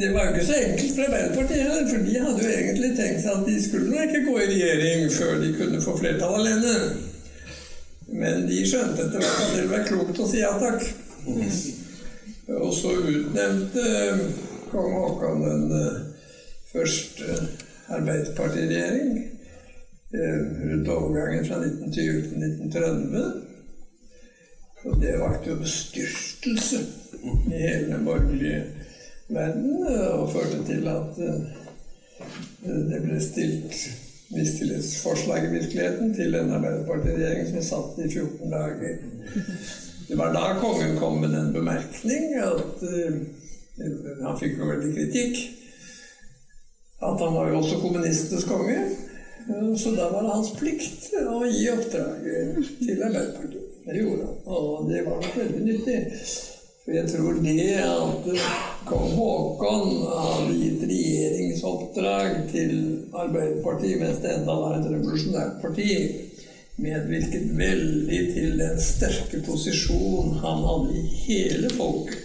[0.01, 3.33] det var jo ikke så enkelt for Arbeiderpartiet, for de hadde jo egentlig tenkt seg
[3.35, 6.77] at de skulle ikke gå i regjering før de kunne få flertall alene.
[8.13, 10.87] Men de skjønte etter hvert at det var klokt å si ja takk.
[12.53, 14.25] Og så utnevnte eh,
[14.71, 16.01] kong Haakon den eh,
[16.73, 17.37] første
[17.93, 19.29] arbeiderpartiregjering
[20.13, 21.93] rundt overgangen fra 1920
[22.29, 23.47] til 1930.
[24.83, 26.81] Og det vakte jo bestyrtelse
[27.23, 28.63] i hele borgerlige
[29.29, 31.45] verden og førte til at eh,
[32.91, 33.77] det ble stilt
[34.33, 38.99] mistillitsforslag i virkeligheten til en Arbeiderpartiregjering som satt i 14 dager.
[40.09, 43.21] Det var da kongen kom med den bemerkning at uh,
[44.23, 45.39] Han fikk jo veldig kritikk.
[47.03, 48.79] At han var jo også kommunistenes konge.
[49.77, 53.69] Så da var det hans plikt å gi oppdraget til Arbeiderpartiet.
[53.83, 55.97] Det gjorde han, og det var nok veldig nyttig.
[56.83, 58.25] For jeg tror det at
[58.89, 62.73] kong Haakon hadde gitt regjeringsoppdrag til
[63.15, 65.93] Arbeiderpartiet mens det enda var et revolusjonært parti,
[66.83, 72.19] medvirket veldig til den sterke posisjon han hadde i hele folket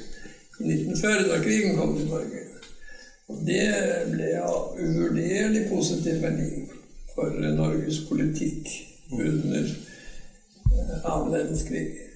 [0.57, 2.43] i 1940, da krigen kom til Norge.
[3.29, 3.69] Og det
[4.09, 6.63] ble av uvurderlig positiv verdi
[7.13, 8.73] for Norges politikk
[9.11, 12.06] under eh, annen verdenskrig.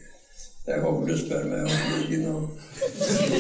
[0.68, 2.42] Jeg håper du spør meg om krigen og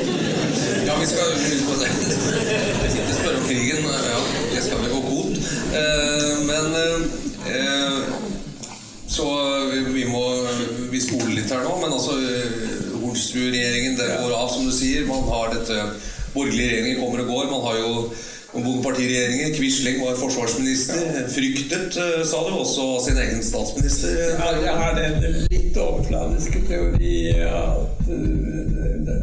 [0.88, 3.84] Ja, vi skal ikke spørre om krigen.
[3.86, 4.22] Ja,
[4.56, 5.38] det skal vi gå god.
[5.82, 8.00] Eh, men eh,
[9.06, 9.28] Så
[9.94, 10.24] vi må
[10.90, 12.18] Vi spoler litt her nå, men altså
[13.04, 15.06] Hornsrud-regjeringen den går av, som du sier.
[15.06, 15.78] Man har dette
[16.34, 17.50] Borgerlige regjeringer kommer og går.
[17.54, 17.92] Man har jo
[18.54, 19.54] Bondepartiregjeringen.
[19.56, 21.28] Quisling var forsvarsminister.
[21.28, 21.94] Fryktet,
[22.28, 24.10] sa du, også sin egen statsminister.
[24.66, 27.16] Jeg har den litt overfladiske teori
[27.48, 28.12] at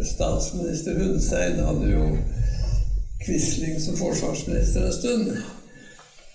[0.09, 2.09] statsminister Hundsein hadde jo
[3.27, 5.31] Quisling som forsvarsminister en stund.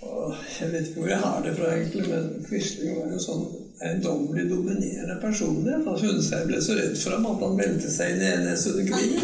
[0.04, 3.46] Og jeg vet ikke hvor jeg har det fra, egentlig, men Quisling var jo sånn
[3.82, 5.88] eiendommelig dominerende personlighet.
[5.88, 8.84] At Hundsein ble så redd for ham at han meldte seg inn i NS under
[8.92, 9.22] krigen.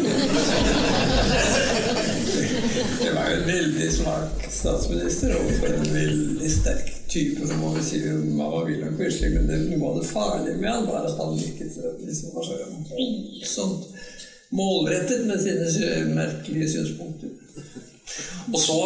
[3.00, 7.48] Det var jo en veldig svak statsminister overfor en veldig sterk type.
[7.60, 10.88] Må vi si man var og Quisling, men det, noe av det farlige med han
[10.88, 12.58] var at han virket liksom var så
[12.90, 13.84] voldsomt
[14.50, 17.28] målrettet med sine merkelige synspunkter.
[18.52, 18.76] Og så,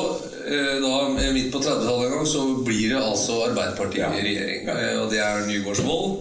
[0.84, 0.92] da
[1.32, 4.68] midt på 30-tallet en gang, så blir det altså Arbeiderpartiet i regjering.
[4.68, 6.18] Eh, Og det er Nygaardsvold.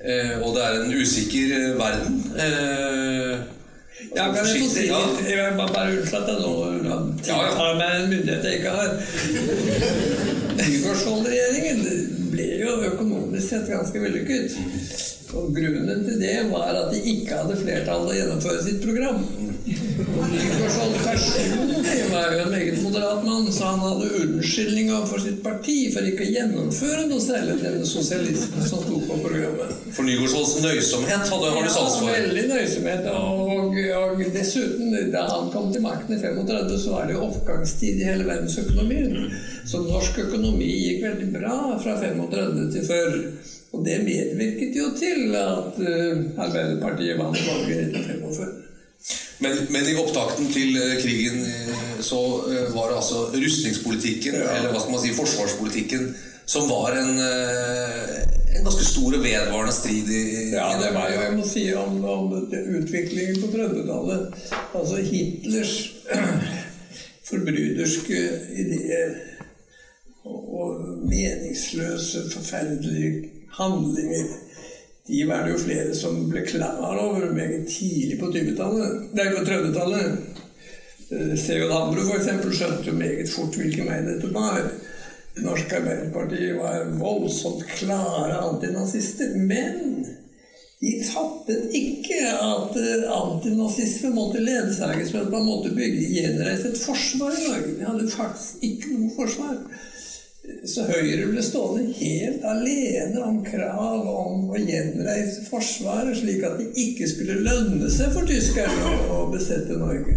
[0.00, 2.22] eh, Og det er en usikker verden.
[2.38, 3.36] Eh,
[4.16, 4.98] Ja, kan jeg få si ja.
[5.28, 5.88] Jeg vil bare,
[6.28, 6.52] jeg nå
[7.26, 7.74] Ja, ja.
[7.78, 8.90] meg en myndighet jeg ikke har.
[10.56, 11.80] Nygaardsvold-regjeringen
[12.32, 14.56] ble jo økonomisk sett ganske vellykket.
[15.36, 19.24] Og grunnen til det var at de ikke hadde flertall å gjennomføre sitt program.
[19.66, 25.74] Nygaardsvold personlig var jo en meget moderat mann, så han hadde unnskyldning for sitt parti
[25.94, 29.72] for ikke å gjennomføre noe særlig den sosialisten som sto på programmet.
[29.96, 32.10] For Nygaardsvolds nøysomhet hadde, har du sans for.
[32.12, 33.08] Ja, veldig nøysomhet.
[33.10, 38.04] Og, og dessuten, da han kom til makten i 35, så var det jo oppgangstid
[38.04, 39.34] i hele verdensøkonomien.
[39.66, 43.18] Så norsk økonomi gikk veldig bra fra 35 til før.
[43.74, 48.65] Og det medvirket jo til at eh, Arbeiderpartiet vant valget i 1945.
[49.38, 54.72] Men, men i opptakten til eh, krigen eh, så eh, var det altså rustningspolitikken, eller
[54.72, 56.08] hva skal man si, forsvarspolitikken,
[56.46, 60.20] som var en, en ganske stor og vedvarende strid i
[60.52, 64.44] Ja, det var jo, jeg må si om, om utviklingen på 30-tallet.
[64.78, 65.74] Altså Hitlers
[67.30, 68.20] forbryderske
[68.62, 69.16] ideer
[70.22, 74.30] og meningsløse, forferdelige handlinger.
[75.06, 79.06] De var det jo flere som ble klar over meget tidlig på 20-tallet.
[79.14, 80.42] Nei, på 30-tallet.
[81.06, 81.70] Seon C.J.
[81.70, 84.64] Hambro eksempel skjønte jo meget fort hvilken vei dette var.
[85.44, 89.36] Norsk Arbeiderparti var voldsomt klare antinazister.
[89.38, 90.06] Men
[90.80, 96.80] de fattet ikke at eh, antinazisme måtte ledsages med at man måtte bygge gjenreise et
[96.80, 97.76] forsvar i Norge.
[97.78, 99.60] De hadde faktisk ikke noe forsvar.
[100.66, 106.68] Så Høyre ble stående helt alene om krav om å gjenreise Forsvaret, slik at det
[106.82, 110.16] ikke skulle lønne seg for tyskerne å besette Norge.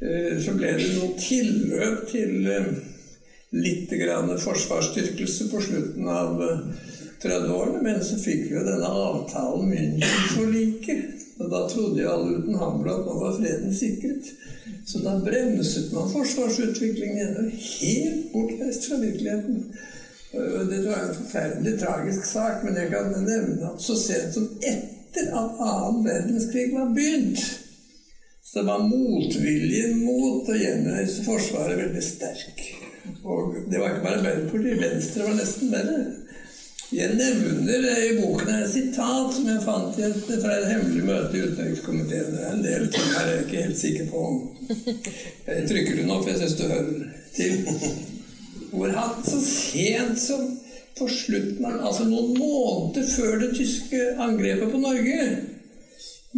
[0.00, 2.70] Eh, Så ble det noe tilløp til eh,
[3.56, 6.60] litt grann forsvarsstyrkelse på slutten av eh,
[7.22, 11.24] 30-årene, men så fikk vi jo denne avtalen München-forliket.
[11.38, 14.32] Og da trodde jo alle uten Hambro at nå var freden sikret.
[14.88, 17.50] Så da bremset man forsvarsutviklingen.
[17.80, 19.64] Helt bortreist fra virkeligheten.
[20.70, 25.28] Det var en forferdelig tragisk sak, men jeg kan nevne at så sent som etter
[25.40, 27.44] at annen verdenskrig var begynt,
[28.44, 32.64] så var motviljen mot å gjenreise Forsvaret veldig sterk.
[33.24, 35.98] Og det var ikke bare Arbeiderpartiet, Venstre var nesten verre.
[36.88, 39.96] Jeg nevner i boken et sitat som jeg fant
[40.40, 42.30] fra et hemmelig møte i utenrikskomiteen.
[42.32, 44.38] Det er en del ting jeg er ikke helt sikker på om
[44.70, 47.02] Jeg trykker den opp, jeg syns du hører
[47.36, 47.68] til.
[48.72, 50.48] Hvor han så sent som
[50.98, 55.20] på slutten Altså noen måneder før det tyske angrepet på Norge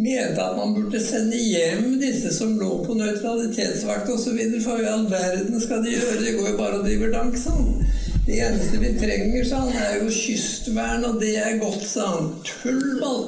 [0.01, 4.39] mente at man burde sende hjem disse som lå på nøytralitetsvakt osv.
[4.63, 6.19] For i all verden skal de gjøre?
[6.21, 7.80] De går jo bare og driver dank, han.
[8.25, 12.33] Det eneste vi trenger, sa han, er jo kystvern, og det er godt, sa han.
[12.45, 13.23] Tullball!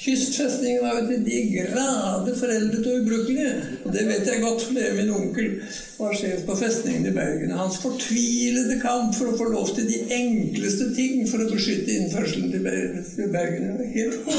[0.00, 3.52] Kystfestningen var jo til de grader foreldet og ubrukelige.
[3.84, 5.50] Og det vet jeg godt, for det er min onkel
[5.98, 7.52] var sjef på festningen i Bergen.
[7.56, 12.52] Hans fortvilede kamp for å få lov til de enkleste ting for å beskytte innførselen
[12.52, 13.80] til Bergen.
[13.94, 14.32] Helt.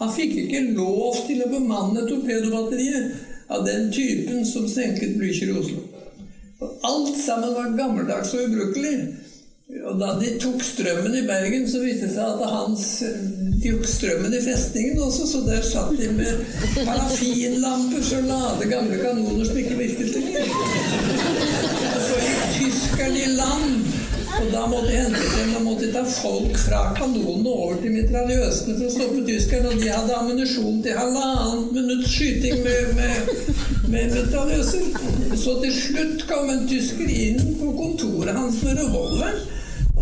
[0.00, 5.58] Han fikk ikke lov til å bemanne torpedobatteriet av den typen som senket Blücher i
[5.58, 5.99] Oslo.
[6.60, 8.96] Og alt sammen var gammeldags og ubrukelig.
[9.86, 12.86] Og da de tok strømmen i Bergen, så viste det seg at hans
[13.60, 16.44] midt i strømmen i festningen også, så der satt de med
[16.74, 20.44] parafinlamper som lade gamle kanoner som ikke virket lenger.
[22.08, 23.89] Så gikk tyskerne i land.
[24.40, 28.76] Og da måtte jeg hente frem, da måtte ta folk fra kanonene over til mitraljøsene
[28.78, 29.74] for å stoppe tyskerne.
[29.74, 33.32] Og de hadde ammunisjon til halvannet minutts skyting med, med,
[33.92, 34.88] med mitraljøser.
[35.36, 39.42] Så til slutt kom en tysker inn på kontoret hans med revolver.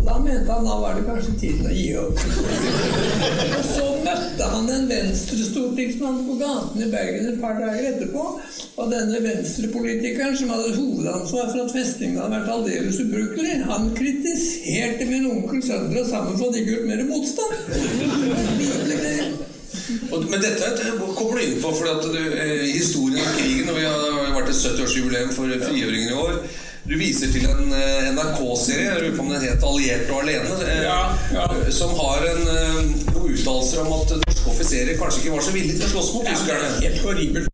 [0.09, 2.21] Da mente han da var det kanskje tiden å gi opp.
[3.59, 8.23] Og så møtte han en venstrestortingsmann på gaten i Bergen et par dager etterpå.
[8.81, 15.05] Og denne venstrepolitikeren som hadde hovedansvar for at festningen hadde vært aldeles ubrukelig, han kritiserte
[15.11, 17.53] min onkel Søndre sammen for at de ikke gjort mer motstand.
[20.29, 20.73] Men dette
[21.19, 24.49] kommer du inn på, for at du, eh, historien om krigen og Vi har vært
[24.55, 26.41] et 70-årsjubileum for frigjøringen i år.
[26.89, 30.55] Du viser til en eh, NRK-serie, jeg lurer på om den het 'Alliert og alene',
[30.65, 31.01] eh, Ja,
[31.35, 31.71] ja.
[31.71, 32.79] som har en, eh,
[33.13, 36.25] noen uttalelser om at norske offiserer kanskje ikke var så villige til å slåss mot
[36.27, 36.71] tyskerne.
[36.71, 37.49] er helt horribelt.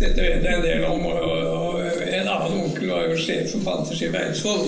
[0.00, 1.04] Dette vet jeg en del om.
[1.06, 1.20] Og,
[1.58, 4.64] og en annen onkel var jo sjef for Panterskipet Eidsvoll.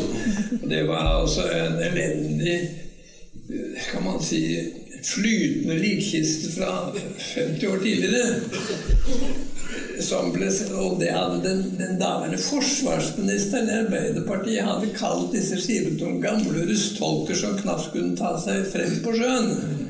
[0.63, 2.59] Og det var altså en elendig,
[3.91, 4.43] kan man si,
[5.03, 6.93] flytende likkiste fra
[7.35, 8.35] 50 år tidligere.
[10.01, 10.49] Som ble,
[10.81, 17.37] og det hadde den, den daværende forsvarsministeren i Arbeiderpartiet hadde kalt disse skivetunge gamle rustholker
[17.37, 19.90] som knapt kunne ta seg frem på sjøen.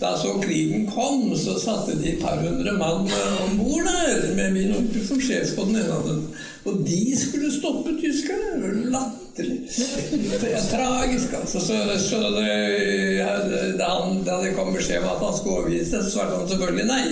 [0.00, 3.06] Da så krigen kom, så satte de et par hundre mann
[3.44, 6.24] om bord der, med min onkel som sjef på den ene av dem.
[6.64, 8.56] Og de skulle stoppe tyskerne.
[8.58, 9.60] Det var Latterlig.
[10.40, 11.62] Det er tragisk, altså.
[11.62, 11.78] Så,
[12.08, 12.50] så det,
[13.20, 13.30] ja,
[13.78, 16.90] da, han, da det kom beskjed om at han skulle overgi seg, svarte han selvfølgelig
[16.90, 17.06] nei.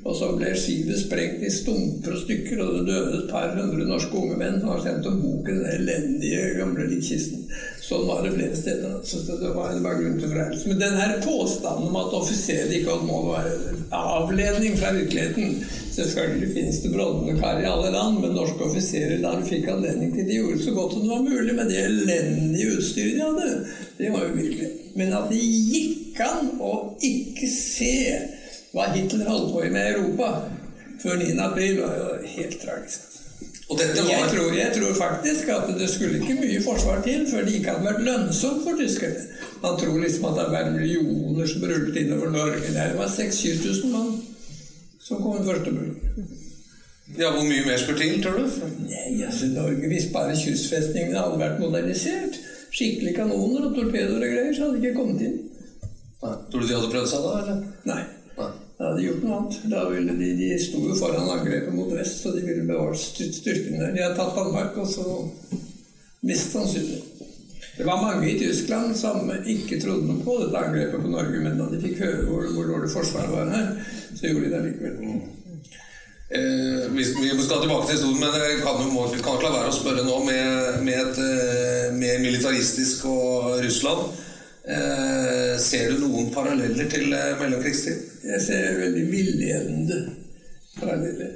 [0.00, 3.84] Og så ble skipet sprengt i stumper og stykker, og det døde et par hundre
[3.84, 7.44] norske unge menn som har sendt om boken 'Den elendige gamle likkisten'.
[7.90, 9.00] Sånn var det flere steder.
[9.04, 10.68] Så det var, det var grunn til fornærmelse.
[10.70, 15.64] Men den her påstanden om at offiserer ikke hadde mål, var en avledning fra virkeligheten.
[15.90, 20.14] Selvfølgelig finnes det brodne kar i alle land, men norske offiserer da de fikk anledning
[20.14, 23.48] til det, gjorde så godt som det var mulig med det elendige utstyret de hadde.
[23.98, 24.70] Det var jo virkelig.
[24.94, 26.74] Men at det gikk an å
[27.10, 27.96] ikke se
[28.72, 30.32] hva Hitler holdt på med i Europa
[31.02, 31.30] før 9.
[31.40, 33.06] april, var jo helt tragisk.
[33.70, 37.70] Jeg tror, jeg tror faktisk at det skulle ikke mye forsvar til før det ikke
[37.70, 39.22] hadde vært lønnsomt for tyskerne.
[39.62, 42.74] Man tror liksom at det var millioner som rullet innover Norge.
[42.74, 44.10] Det var 6000-7000 mann
[45.00, 46.26] som kom i første bølge.
[47.18, 48.44] Ja, Hvor mye mer skulle til, tror du?
[48.86, 52.38] Nei, altså Norge, Hvis bare kystfestningene hadde vært modernisert,
[52.70, 55.38] skikkelig kanoner og torpedoer og greier, så hadde de ikke kommet inn.
[56.22, 56.34] Nei.
[56.50, 57.32] Tror du de hadde prøvd seg da?
[57.42, 57.62] eller?
[57.90, 58.02] Nei.
[58.80, 59.56] Da hadde de gjort noe annet.
[59.68, 63.76] Da ville de, de sto jo foran angrepet mot vest, så de ville bevart styrkene
[63.76, 63.90] der.
[63.92, 65.04] De hadde tatt Danmark, og så
[66.24, 67.02] mest sannsynlig.
[67.76, 71.60] Det var mange i Tyskland som ikke trodde noe på dette angrepet på Norge, men
[71.60, 73.68] da de fikk høre hvor, hvor dårlig forsvaret var her,
[74.16, 75.20] så gjorde de det likevel.
[76.30, 78.80] Eh, vi, vi skal tilbake til historien, men jeg kan
[79.36, 84.20] ikke la være å spørre nå med, med et eh, mer militaristisk og Russland.
[84.70, 88.02] Eh, ser du noen paralleller til eh, mellomkrigstid?
[88.28, 90.00] Jeg ser veldig villedende
[90.76, 91.32] paralleller.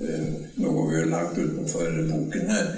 [0.00, 2.70] Eh, Nå går vi jo langt utenfor boken her.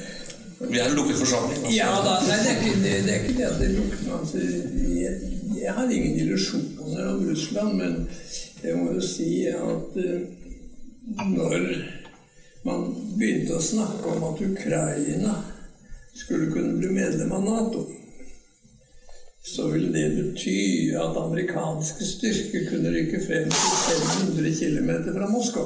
[0.61, 1.61] Vi er en lukket forsamling.
[1.63, 1.75] altså.
[1.77, 4.41] Ja da, nei, det er ikke det, det, er ikke det at det lukter altså,
[4.43, 5.13] jeg,
[5.61, 8.09] jeg har ingen illusjoner om Russland, men
[8.65, 10.27] jeg må jo si at eh,
[11.31, 11.71] når
[12.67, 15.39] man begynte å snakke om at Ukraina
[16.19, 17.87] skulle kunne bli medlem av Nato,
[19.55, 23.77] så ville det bety at amerikanske styrker kunne rykke frem til
[24.37, 25.65] 500 km fra Moskva.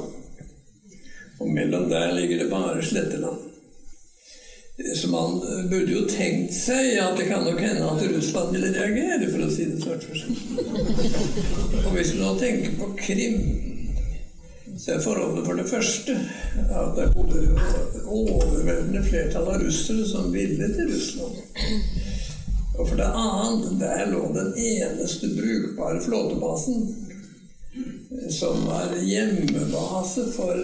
[1.39, 3.49] Og mellom der ligger det bare sletteland.
[4.95, 9.27] Så man burde jo tenkt seg at det kan nok hende at Russland ville reagere,
[9.29, 10.31] for å si det svart for seg.
[11.83, 13.37] Og hvis du nå tenker på Krim,
[14.79, 16.15] så er forholdet for det første
[16.79, 17.43] at det bodde
[18.07, 21.37] overveldende flertall av russere som ville til Russland.
[22.77, 26.87] Og for det annet, der lå den eneste brukbare flåtebasen
[28.29, 30.55] som var hjemmebase for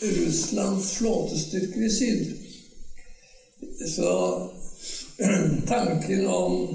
[0.00, 2.26] Russlands flåtestyrker i syd.
[3.86, 4.42] Så
[5.66, 6.74] tanken om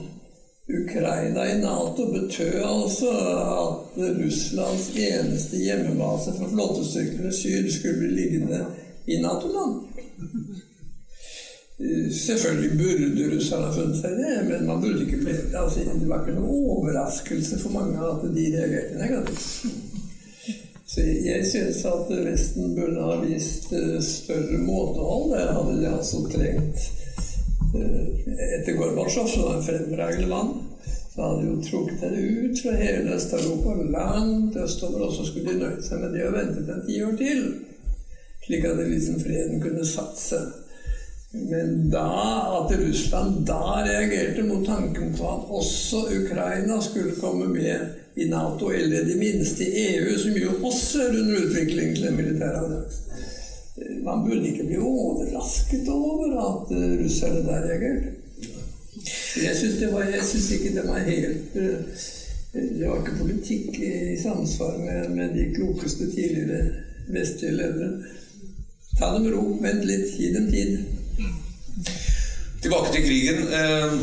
[0.68, 8.12] Ukraina i Nato betød altså at Russlands eneste hjemmebase for flåtestyrkene i syd skulle bli
[8.16, 8.66] liggende
[9.06, 9.82] i Nato-land.
[11.78, 16.24] Selvfølgelig burde russerne ha funnet seg det, men man burde ikke bli, altså, det var
[16.24, 19.76] ikke noen overraskelse for mange at de reagerte negativt.
[20.88, 25.34] Så jeg syns at Vesten burde ha vist eh, større måtehold.
[25.36, 26.86] Der hadde de altså trengt
[27.76, 30.54] eh, Etter Gorbatsjov, som var en fremragende mann,
[31.14, 35.54] så hadde de jo trukket henne ut fra hele Øst-Europa, langt østover, og så skulle
[35.54, 37.44] de nøyd seg med det og ventet en ti år til.
[38.48, 40.42] Slik at liksom freden kunne satse.
[41.50, 42.10] Men da
[42.58, 47.80] at Russland da reagerte mot tanken på at også Ukraina skulle komme med
[48.16, 52.16] i Nato, eller det minste i EU, som jo også er under utvikling til en
[52.18, 53.04] militær allianse
[54.04, 56.72] Man burde ikke bli overrasket over at
[57.04, 58.16] russerne der reagerte.
[59.44, 61.54] Jeg syns ikke det var helt
[62.54, 66.70] Det var ikke politikk i samsvar med, med de klokeste tidligere
[67.14, 67.92] vestlige ledere.
[69.00, 70.97] Ta det med ro, vent litt, gi dem tid.
[72.68, 73.38] Tilbake til krigen.
[73.48, 73.94] Eh,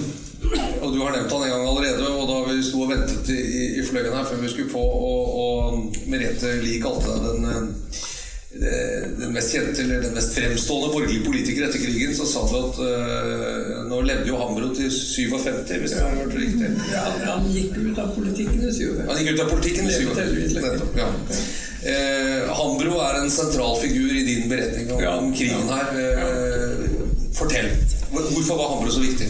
[0.83, 2.09] og Du har nevnt han en gang allerede.
[2.09, 5.23] og Da vi sto og ventet i, i fløyen her før vi skulle på, og,
[5.45, 7.75] og Merete Lie kalte deg den,
[8.57, 12.57] eh, den mest kjente, eller den mest fremstående borgerlige politiker etter krigen, så sa du
[12.63, 16.73] at uh, nå levde jo Hambro til 57, hvis jeg har hørt riktig?
[16.93, 19.05] Ja, han gikk ut av politikken i 57.
[19.11, 20.61] Han gikk ut av politikken i 57.
[20.65, 21.11] Nettopp, ja.
[21.85, 25.99] Eh, Hambro er en sentral figur i din beretning om, ja, krigen her.
[26.01, 26.95] Eh,
[27.37, 27.75] fortell.
[28.15, 29.27] Hvorfor var Hambro så viktig?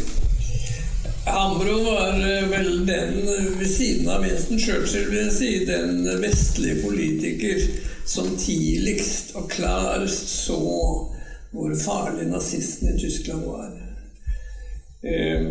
[1.25, 3.15] Hambro var eh, vel den,
[3.59, 7.63] ved siden av Winston Churchill, vil jeg si, den vestlige politiker
[8.07, 10.59] som tidligst og klarest så
[11.55, 13.73] hvor farlig nazistene i Tyskland var.
[15.01, 15.49] Eh,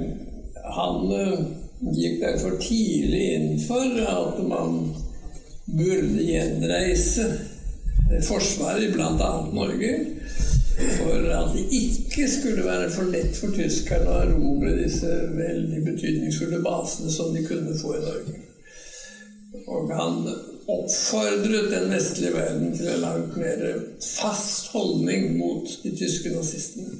[0.78, 1.44] han eh,
[1.98, 4.78] gikk derfor tidlig inn for at man
[5.66, 7.32] burde gjenreise
[8.28, 9.30] Forsvaret, bl.a.
[9.56, 9.94] Norge
[10.78, 16.64] for at det ikke skulle være for lett for tyskerne å erobre disse veldig betydningsfulle
[16.66, 18.42] basene som de kunne få i Norge.
[19.70, 20.28] Og han
[20.68, 23.64] oppfordret den vestlige verden til en langt mer
[24.02, 27.00] fast holdning mot de tyske nazistene.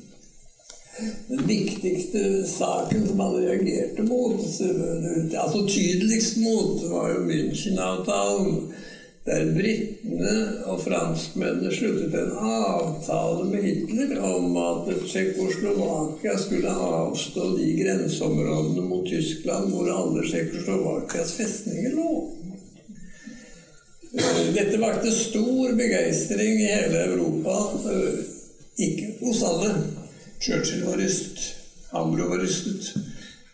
[1.28, 4.38] Den viktigste saken som han reagerte mot,
[5.34, 8.60] altså tydeligst mot, var jo München-avtalen
[9.24, 10.32] der britene
[10.68, 19.08] og franskmennene sluttet en avtale med Hitler om at Tsjekkoslovakia skulle avstå de grenseområdene mot
[19.08, 22.10] Tyskland hvor alle Tsjekkoslovakias festninger lå.
[24.54, 27.56] Dette vakte stor begeistring i hele Europa.
[28.78, 29.72] Ikke hos alle.
[30.44, 31.56] Churchill var rystet.
[31.96, 32.92] Hambro var rystet.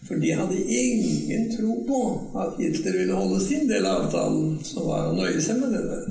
[0.09, 2.01] For de hadde ingen tro på
[2.41, 5.83] at Hitler ville holde sin del av avtalen, som var å nøye seg med det
[5.85, 6.07] der.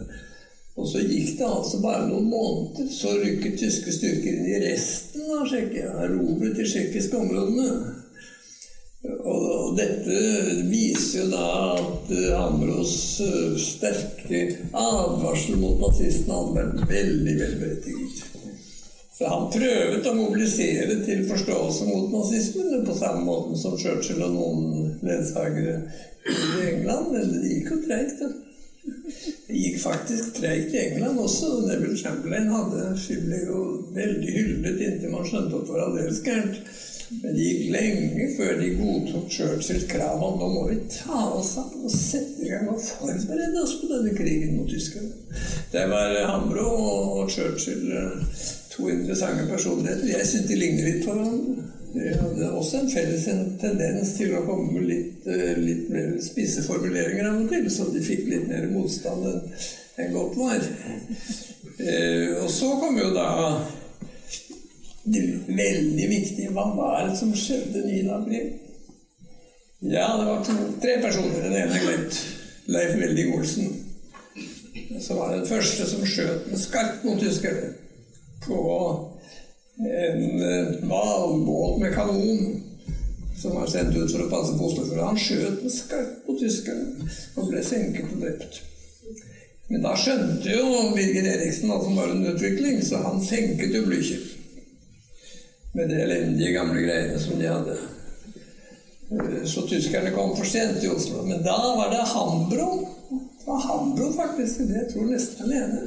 [0.78, 5.26] Og så gikk det altså bare noen måneder, så rykket tyske styrker inn i resten
[5.34, 7.66] av Tsjekkia, erobret de tsjekkiske områdene.
[9.18, 10.22] Og dette
[10.70, 12.96] viser jo da at Ambros
[13.26, 14.44] eh, sterke
[14.78, 18.37] advarsel mot nazistene hadde vært veldig velberettiget.
[19.18, 24.36] Så han prøvet å mobilisere til forståelse mot nazismen på samme måte som Churchill og
[24.36, 25.80] noen ledsagere
[26.30, 27.16] i England.
[27.32, 28.22] Det gikk jo treigt.
[29.48, 31.50] Det gikk faktisk treigt i England også.
[31.66, 33.64] Neville Chamberlain hadde Shibley jo
[33.96, 36.62] veldig hyllet inntil man skjønte at det var aldeles gærent.
[37.08, 41.56] Men det gikk lenge før de godtok Churchills krav om nå må vi ta oss
[41.56, 45.10] sammen og sette i gang og forberede oss på denne krigen mot tyskerne.
[45.74, 46.70] Det var Hambro
[47.18, 47.90] og Churchill
[48.78, 50.06] to interessante personligheter.
[50.12, 51.66] Jeg syns de ligner litt på hverandre.
[51.88, 53.24] De hadde også en felles
[53.62, 57.88] tendens til å komme med litt, eh, litt mer spisse formuleringer av og til, så
[57.92, 59.26] de fikk litt mer motstand
[59.98, 60.62] enn godt var.
[61.78, 63.28] Eh, og så kom jo da
[65.08, 68.10] det veldig viktige Hva var det som skjedde 9.
[68.12, 68.48] april?
[69.80, 71.42] Ja, det var to, tre personer.
[71.42, 72.22] Den ene er glemt.
[72.66, 73.84] Leif Velding Olsen.
[75.00, 77.87] Som var den første som skjøt med skarpt mot tyskerne
[78.46, 78.58] på
[79.78, 82.62] en eh, med kanon
[83.38, 85.04] som var sendt ut for å passe på Oslofjorden.
[85.12, 87.06] Han skjøt med skarpt på tyskerne
[87.38, 88.62] og ble senket og drept.
[89.68, 93.84] Men da skjønte jo Birger Eriksen at han var en utvikling, så han senket jo
[93.86, 94.24] Blücher.
[95.76, 97.76] Med de elendige gamle greiene som de hadde.
[99.12, 101.22] Eh, så tyskerne kom for sent til Oslo.
[101.28, 102.70] Men da var det Hambro.
[103.10, 104.64] Det var Hambro, faktisk.
[104.66, 105.84] Det jeg tror nesten alene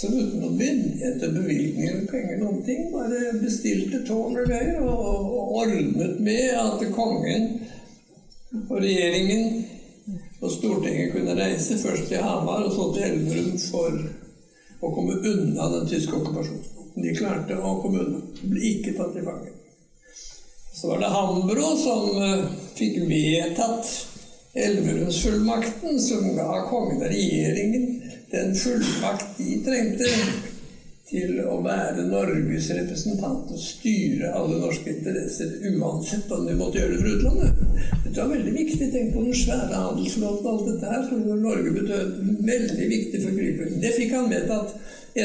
[0.00, 5.58] som uten å myndigheter, bevilgninger eller penger, noen ting, bare bestilte tårn og greier, og
[5.60, 7.50] ordnet med at kongen
[8.66, 9.60] og regjeringen
[10.40, 14.00] og Stortinget kunne reise først til Hamar og så til Elverum for
[14.80, 16.86] å komme unna den tyske okkupasjonen.
[16.96, 18.22] De klarte å komme unna.
[18.40, 19.52] Ble ikke tatt i fange.
[20.72, 22.46] Så var det Hambro som eh,
[22.78, 23.90] fikk vedtatt
[24.56, 27.99] Elverumsfullmakten, som ga kongen og regjeringen
[28.30, 30.10] den fullmakt de trengte
[31.10, 36.94] til å være Norges representant og styre alle norske interesser, uansett om de måtte gjøre
[36.94, 37.50] det for utlandet.
[38.04, 38.90] Dette var veldig viktig.
[38.92, 42.14] Tenk på den svære handelsmåten og alt dette her, som Norge betød
[42.52, 43.82] veldig viktig for krigføring.
[43.82, 44.76] Det fikk han vedtatt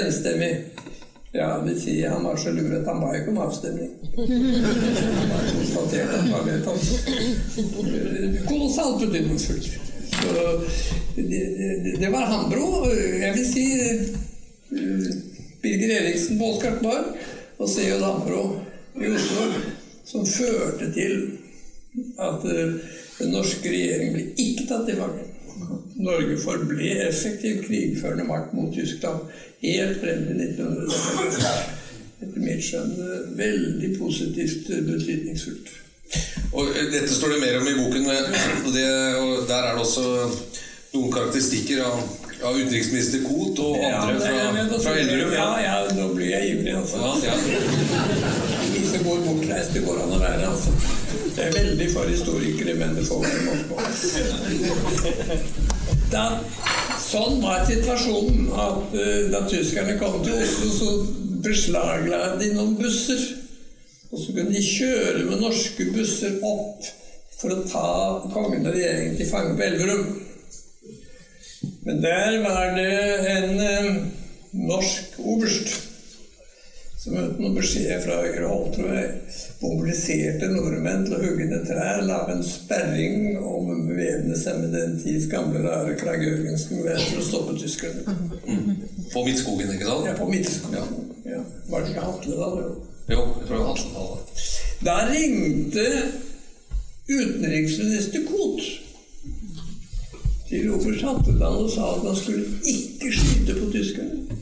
[0.01, 0.51] enstemmig.
[1.35, 3.91] Ja, det si han var så lur at han ba ikke om avstemning.
[4.15, 6.83] Han konstaterte at det var vedtatt.
[8.47, 9.94] Kolossalt betydningsfullt.
[11.15, 12.85] Det, det, var Hambro.
[13.21, 13.65] Jeg vil si
[14.71, 15.05] uh,
[15.61, 17.03] Birger Eriksen på Oscar Kvar
[17.57, 17.99] og C.J.
[18.03, 18.41] Hambro
[19.01, 19.47] i Oslo
[20.05, 21.15] som førte til
[22.19, 22.75] at uh,
[23.19, 25.29] den norske regjeringen ble ikke tatt i fange.
[25.95, 29.31] Norge forble effektiv krigførende makt mot Tyskland
[29.63, 31.81] helt frem til 1945.
[32.25, 35.75] Etter mitt skjønn uh, veldig positivt betydningsfullt.
[36.55, 38.05] Og eh, Dette står det mer om i boken,
[38.65, 38.85] og, det,
[39.21, 40.05] og der er det også
[40.95, 41.97] noen karakteristikker av,
[42.45, 45.33] av utenriksminister Koht og andre fra, men fra Elverum.
[45.35, 47.01] Ja, ja, nå blir jeg ivrig, altså.
[47.03, 47.35] Ja, ja.
[48.75, 50.71] De som går bortreist, det går an å være, altså.
[51.35, 53.75] Det er veldig for historikere, men det får man nok på.
[56.13, 56.25] Da,
[57.01, 60.93] sånn var situasjonen at eh, da tyskerne kom til Oslo, så
[61.43, 63.19] beslagla de noen busser.
[64.15, 66.85] Og så kunne de kjøre med norske busser opp
[67.35, 67.87] for å ta
[68.31, 70.05] kongen og regjeringen til fange på Elverum.
[71.83, 72.93] Men der var det
[73.33, 73.89] en eh,
[74.55, 75.75] norsk oberst
[77.01, 79.11] som uten noen beskjed fra høyre hold, tror jeg,
[79.59, 84.95] mobiliserte nordmenn til å hugge ned trær, lage en sperring og bevæpne seg med den
[85.03, 88.17] tids gamle, rare Krag Jørgensen-gevær for å stoppe tyskerne.
[89.11, 90.09] På Midtskogen, ikke sant?
[90.09, 90.99] Ja, på Midtskogen.
[91.27, 91.45] Ja.
[91.69, 92.51] Var det ikke Hatle da?
[92.63, 92.94] det?
[93.09, 94.45] Jo, jeg tror det var Hatlenhallet.
[94.85, 95.85] Da ringte
[97.09, 98.63] utenriksminister Koht
[100.49, 104.39] til oberst Hatteland og sa at han skulle ikke skyte på tyskerne.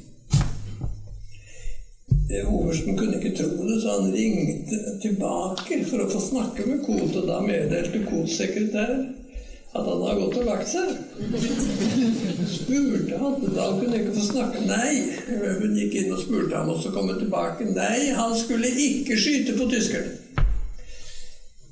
[2.44, 7.14] Oversten kunne ikke tro det, så han ringte tilbake for å få snakke med Koht,
[7.20, 8.96] og da meddelte Kots sekretær
[9.74, 10.90] at han hadde gått og lagt seg.
[12.54, 14.66] Spurte han, men da kunne jeg ikke få snakke.
[14.70, 14.92] Nei,
[15.62, 17.66] hun gikk inn og spurte ham, og så kom hun tilbake.
[17.74, 20.20] Nei, han skulle ikke skyte på tyskerne.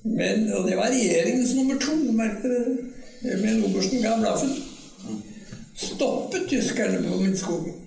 [0.02, 3.38] Men, og det var regjeringens nummer to, merket dere.
[3.43, 4.56] Men obersten ga blaffen.
[5.78, 7.78] Stoppet tyskerne på Midtskogen.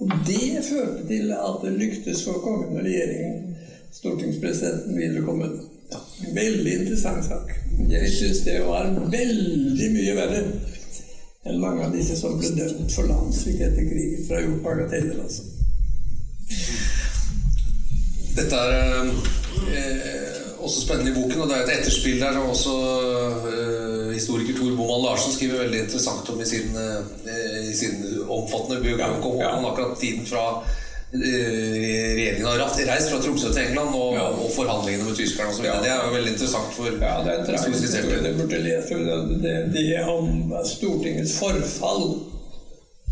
[0.00, 3.56] Og det førte til at det lyktes for kongen og regjeringen,
[3.92, 5.77] stortingspresidenten, videre komme unna.
[6.34, 7.52] Veldig interessant sak.
[7.88, 10.42] Jeg syns det var veldig mye verre
[11.48, 15.22] enn mange av disse som ble dømt for landssvik etter krigen fra gjort bagateller.
[15.22, 15.46] Altså.
[18.36, 19.08] Dette er
[19.72, 22.74] eh, også spennende i boken, og det er et etterspill der som også
[23.52, 28.82] eh, historiker Tor Boman Larsen skriver veldig interessant om i sin, eh, i sin omfattende
[28.84, 30.44] biografi om Ja, akkurat tiden fra
[31.12, 34.26] regjeringen har reist fra Tromsø til England og, Ja.
[34.28, 35.64] og forhandlingene med tyskerne osv.
[35.64, 35.78] Ja.
[35.82, 37.44] Det er jo veldig interessant for Ja, det er
[37.88, 38.22] seere.
[38.22, 38.98] Det burde lese
[39.42, 42.04] det, det, om Stortingets forfall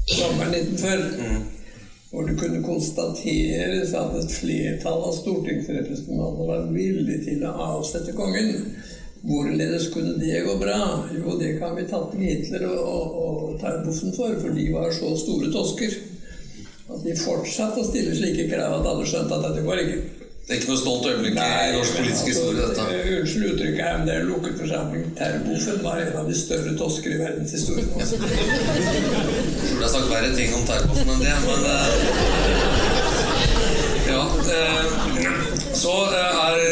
[0.07, 1.53] sommeren 1940.
[2.11, 8.77] Hvor det kunne konstateres at et flertall av stortingsrepresentantene var villige til å avsette kongen.
[9.27, 11.09] Hvorledes kunne det gå bra?
[11.17, 13.61] Jo, det kan vi takke Hitler og, og, og
[14.17, 15.97] for, for de var så store tosker.
[16.87, 19.99] At de fortsatte å stille slike krav at alle skjønte at dette går ikke.
[20.47, 22.82] Det er ikke noe stolt øyeblikk i norsk politisk altså, historie, dette.
[22.95, 25.03] eh, Unnskyld uttrykket her, men det er en lukket forsamling.
[25.18, 27.91] Terboven var en av de større tosker i verdenshistorien.
[27.99, 31.91] Jeg tror det er sagt verre ting om Terboven enn det, men eh,
[34.07, 34.22] Ja.
[34.55, 34.84] Eh,
[35.74, 36.62] så er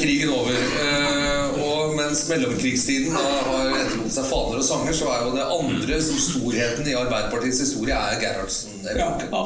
[0.00, 0.56] krigen over.
[2.14, 6.86] Mens mellomkrigstiden har etterlot seg faner og sanger, så er jo det andre som storheten
[6.86, 9.32] i Arbeiderpartiets historie er Gerhardsen-epoken.
[9.32, 9.40] Ja,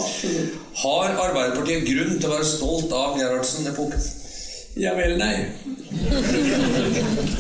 [0.83, 4.05] Har Arbeiderpartiet grunn til å være stolt av Gerhardsen-epoken?
[4.85, 5.49] Ja vel, nei.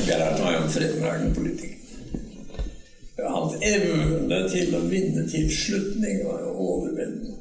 [0.09, 1.77] Gerhardsen var jo en fremragende politiker.
[3.37, 7.37] Hans evne til å vinne tilslutning var jo overveldende.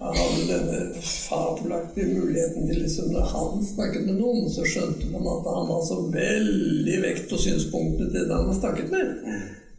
[0.00, 5.28] Han hadde denne fabelaktige muligheten til liksom Når han snakket med noen, så skjønte man
[5.32, 9.34] at han var så veldig vekt på synspunktene til den han snakket med.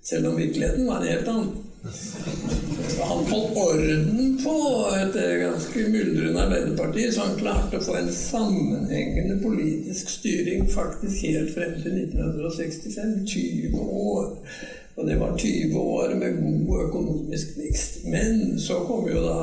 [0.06, 1.54] Selv om virkeligheten var en helt annen.
[3.02, 4.56] Han holdt orden på
[5.00, 11.54] et ganske myldrende Arbeiderparti, så han klarte å få en sammenhengende politisk styring faktisk helt
[11.54, 13.20] frem til 1965.
[13.30, 14.32] 20 år.
[14.96, 18.06] Og det var 20 år med god økonomisk vekst.
[18.10, 19.40] Men så kom jo da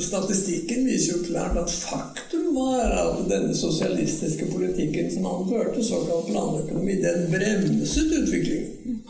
[0.00, 6.26] Statistikken viser jo klart at faktum var at denne sosialistiske politikken som han førte, såkalt
[6.32, 9.04] planøkonomi, den bremset utviklingen.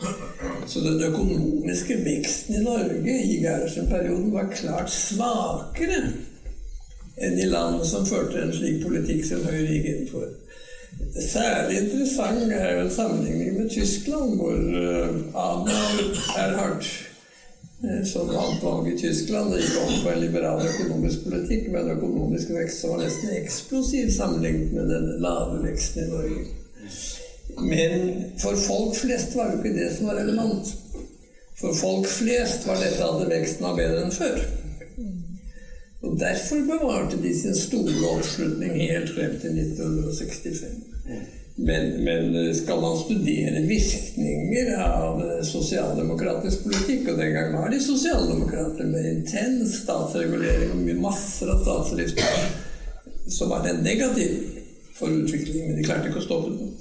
[0.67, 6.01] Så den økonomiske veksten i Norge i Gerhardsen-perioden var klart svakere
[7.15, 10.27] enn i land som førte en slik politikk som Høyre gikk inn for.
[11.15, 16.83] Særlig interessant er jo en sammenligning med Tyskland, hvor uh, Adolf Erhard,
[17.83, 21.81] uh, som vant valget i Tyskland, det gikk over på en liberal økonomisk politikk med
[21.81, 26.45] en økonomisk vekst som var nesten eksplosiv sammenlignet med den lave veksten i Norge.
[27.63, 30.75] Men for folk flest var jo ikke det som var relevant.
[31.55, 34.41] For folk flest var dette at veksten var bedre enn før.
[36.05, 40.67] Og Derfor bevarte de sin store oppslutning helt frem til 1965.
[41.55, 48.89] Men, men skal man studere virkninger av sosialdemokratisk politikk, og den gang var de sosialdemokrater
[48.91, 52.19] med intens statsregulering og mye masser av statsdrift,
[53.31, 54.35] så var den negativ
[54.97, 55.71] for utviklingen.
[55.71, 56.75] Men de klarte ikke å stoppe den.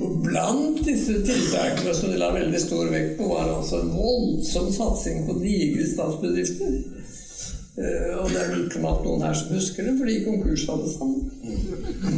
[0.00, 4.70] Og blant disse tiltakene som de la veldig stor vekt på, var altså en voldsom
[4.72, 6.78] satsing på digre statsbedrifter.
[7.80, 10.66] Uh, og det er vel ikke noen her som husker det, for de gikk konkurs
[10.68, 11.30] alle sammen.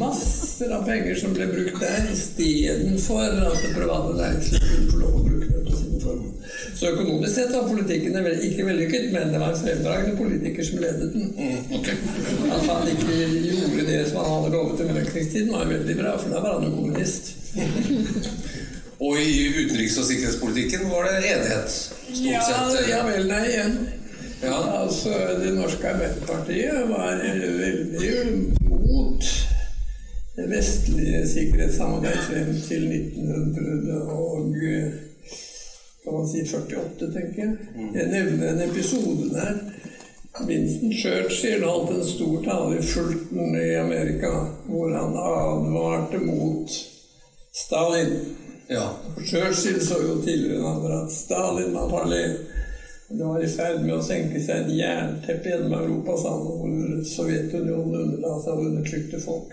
[0.01, 5.21] Masser av penger som ble brukt der istedenfor at det private næringslivet kunne få lov
[5.21, 6.33] å bruke det på sine formål.
[6.81, 11.13] Så økonomisk sett var politikken ikke vellykket, men det var en fremragende politiker som ledet
[11.15, 11.31] den.
[12.51, 16.35] At han ikke gjorde det som han hadde lovet i mellomkrigstiden, var veldig bra, for
[16.35, 17.35] da var han jo kommunist.
[19.03, 21.71] Og i utenriks- og sikkerhetspolitikken var det enighet?
[21.71, 22.79] Stort sett.
[22.91, 23.83] Ja, ja vel, nei, igjen.
[24.43, 24.83] Ja.
[24.83, 25.09] Altså,
[25.45, 27.23] Det norske Arbeiderpartiet var
[27.59, 28.15] veldig
[28.69, 29.25] mot
[30.37, 34.55] det vestlige sikkerhetssamarbeidet frem til 1900 og
[36.05, 37.57] kan man si 48, tenker jeg.
[37.95, 39.59] Jeg nevner en episode der.
[40.47, 44.31] Vincent Churchill holdt en stor tale i Fulton i Amerika,
[44.67, 46.71] hvor han advarte mot
[47.55, 48.13] Stalin.
[48.71, 48.89] Ja.
[49.29, 52.25] Churchill så jo tidligere at Stalin var farlig.
[53.13, 57.99] Det var i ferd med å senke seg et jernteppe gjennom Europa sammen hvor Sovjetunionen
[58.07, 59.53] underla seg undertrykte folk.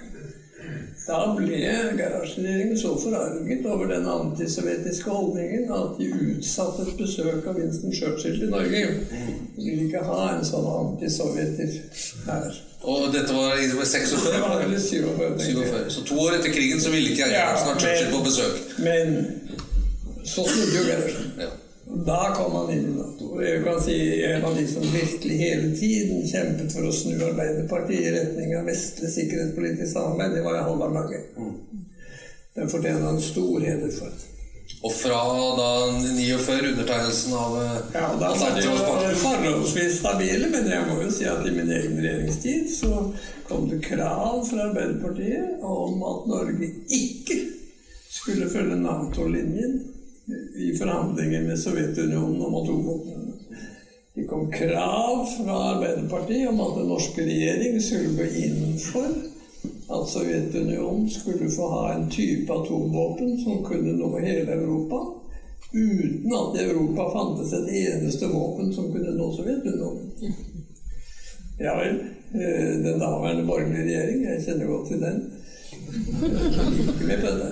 [1.09, 1.57] Da ble
[1.97, 8.43] Gerhardsen-regjeringen så forarget over den antisovjetiske holdningen at de utsatte et besøk av Winston Churchill
[8.45, 8.83] i Norge.
[9.55, 11.79] De ville ikke ha en sånn antisovjeter
[12.27, 12.59] her.
[12.89, 14.13] Og dette var i 46?
[14.27, 15.39] Det var vel 47.
[15.47, 15.89] 47.
[15.97, 18.61] Så to år etter krigen så ville ikke jeg ha Churchill på besøk?
[18.85, 19.17] Men
[20.23, 21.33] så snudde jo Gerhardsen.
[21.41, 21.49] Ja.
[21.89, 23.41] Da kom han inn i Nato.
[23.41, 28.05] Jeg kan si En av de som virkelig hele tiden kjempet for å snu Arbeiderpartiet
[28.05, 31.23] i retning av vestlig sikkerhetspolitisk samarbeid, det var Halvard Lange.
[32.55, 34.13] Den fortjener han stor heder for.
[34.85, 35.17] Og fra
[35.57, 37.57] da 49, undertegnelsen av
[37.95, 38.77] Ja, da det jo
[39.23, 43.09] forholdsvis stabile, men jeg må jo si at i min egen regjeringstid så
[43.49, 47.41] kom det krav fra Arbeiderpartiet om at Norge ikke
[48.13, 49.79] skulle følge Nato-linjen
[50.55, 53.33] i forhandlinger med Sovjetunionen om atomvåpen.
[54.13, 59.07] Det kom krav fra Arbeiderpartiet om at den norske regjering skulle gå inn for
[59.89, 64.99] at Sovjetunionen skulle få ha en type atomvåpen som kunne nå hele Europa,
[65.71, 70.35] uten at i Europa fantes et eneste våpen som kunne nå Sovjetunionen.
[71.59, 71.99] Ja vel.
[72.83, 75.23] Den daværende borgerlige regjering, jeg kjenner godt til den,
[75.89, 77.51] gikk ikke med på det.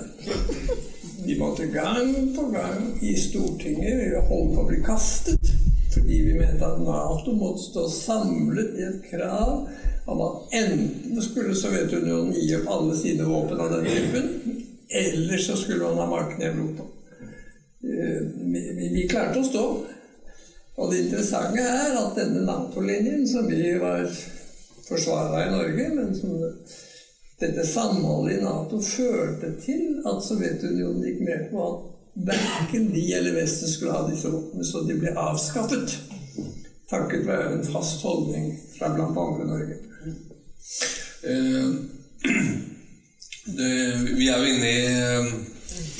[1.27, 5.49] De måtte gang på gang i Stortinget holde på å bli kastet.
[5.91, 9.67] Fordi vi mente at Nato måtte stå samlet i et krav
[10.07, 14.29] om at enten skulle Sovjetunionen gi opp alle sine våpen av den typen,
[14.87, 16.87] eller så skulle man ha marken i Europa.
[17.81, 19.67] Vi, klarte å stå.
[20.77, 24.07] Og det interessante er at denne Nato-linjen, som vi var
[24.87, 26.39] forsvara i Norge, men som
[27.39, 31.83] dette samholdet i Nato førte til at Sovjetunionen gikk med på at
[32.27, 35.99] verken de eller Vesten skulle ha disse våpnene, så de ble avskaffet.
[36.89, 39.77] Takket være en fast holdning fra andre Norge.
[41.27, 41.75] Uh,
[43.59, 43.69] det,
[44.17, 45.35] vi er jo inne i,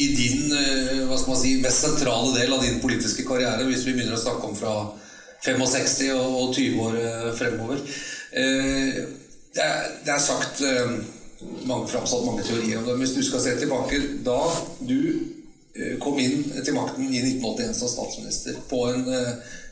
[0.02, 0.56] i din
[1.06, 4.24] hva skal man si, mest sentrale del av din politiske karriere, hvis vi begynner å
[4.24, 4.74] snakke om fra
[5.46, 6.98] 65 og, og 20 år
[7.38, 7.86] fremover.
[8.34, 10.66] Det, er, det er sagt
[11.70, 12.98] mange framsatt mange teorier om det.
[13.02, 14.40] Hvis du skal se tilbake da
[14.82, 15.00] du
[16.02, 19.04] kom inn til makten i 1981 som statsminister på en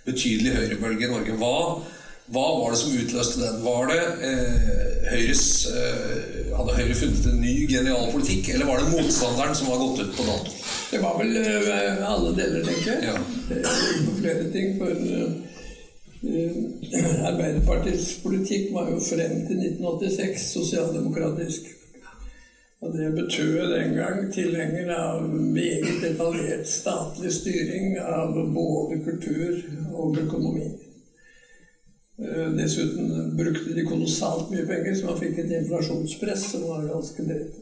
[0.05, 1.55] betydelig høyrebølge i Norge, hva,
[2.33, 3.57] hva var det som utløste den?
[3.65, 4.67] Var det eh,
[5.11, 9.81] Høyres eh, Hadde Høyre funnet en ny genial politikk, eller var det motstanderen som var
[9.81, 10.53] gått ut på dato?
[10.91, 13.09] Det var vel uh, alle deler, tenker jeg.
[13.09, 13.73] Ja.
[14.21, 14.77] Flere ting.
[14.79, 14.93] For
[17.29, 21.67] Arbeiderpartiets politikk var jo frem til 1986 sosialdemokratisk.
[22.81, 29.61] Og det betød den gang tilhenger av meget detaljert statlig styring av både kultur
[29.93, 30.67] og økonomi.
[32.19, 37.25] Eh, dessuten brukte de kolossalt mye penger, så man fikk et inflasjonspress som var ganske
[37.29, 37.61] drøyt.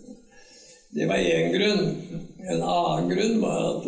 [0.94, 1.88] Det var én grunn.
[2.50, 3.88] En annen grunn var at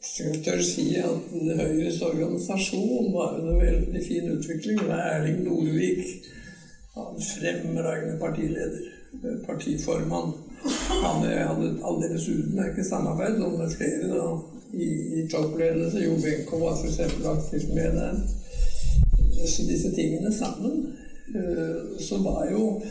[0.00, 4.80] eh, jeg tør si at Høyres organisasjon var en veldig fin utvikling.
[4.86, 6.06] Med Erling Norvik,
[6.96, 8.80] en fremragende partileder
[9.46, 10.32] partiformann.
[11.02, 14.26] Han hadde et aldeles utmerket samarbeid med flere da,
[14.72, 14.88] i,
[15.20, 16.04] i toppledelse.
[16.04, 17.00] Jo Benko var f.eks.
[17.34, 18.20] aktivt med der.
[19.46, 20.92] Så disse tingene sammen
[21.34, 22.82] eh, så var jo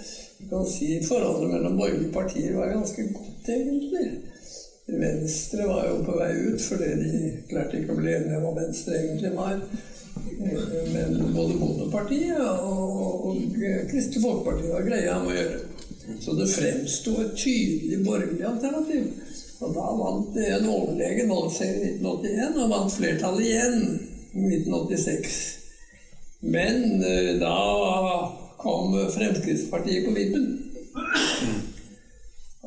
[0.50, 4.08] kan si, Forholdet mellom borgerlige partier var ganske godt, egentlig.
[4.98, 8.54] Venstre var jo på vei ut fordi de klarte ikke å bli enige om hva
[8.62, 9.60] Venstre egentlig var.
[10.94, 13.36] Men både Bondepartiet og,
[13.90, 15.60] Kristelig Folkeparti var greia om å gjøre.
[16.24, 19.12] Så det fremsto et tydelig borgerlig alternativ.
[19.60, 23.82] Og da vant en overlegen valgseier i 1981 og vant flertallet igjen
[24.34, 25.40] i 1986.
[26.48, 27.58] Men eh, da
[28.60, 30.48] kom Fremskrittspartiet på vippen.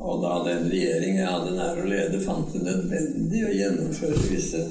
[0.02, 4.64] Og da den regjeringen jeg hadde nær å lede, fant det nødvendig å gjennomføre visse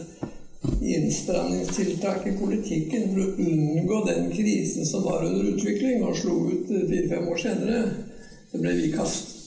[0.61, 6.67] innstramningstiltak i politikken for å unngå den krisen som var under utvikling, og slo ut
[6.67, 7.79] fire-fem år senere,
[8.51, 9.37] så ble vi kastet.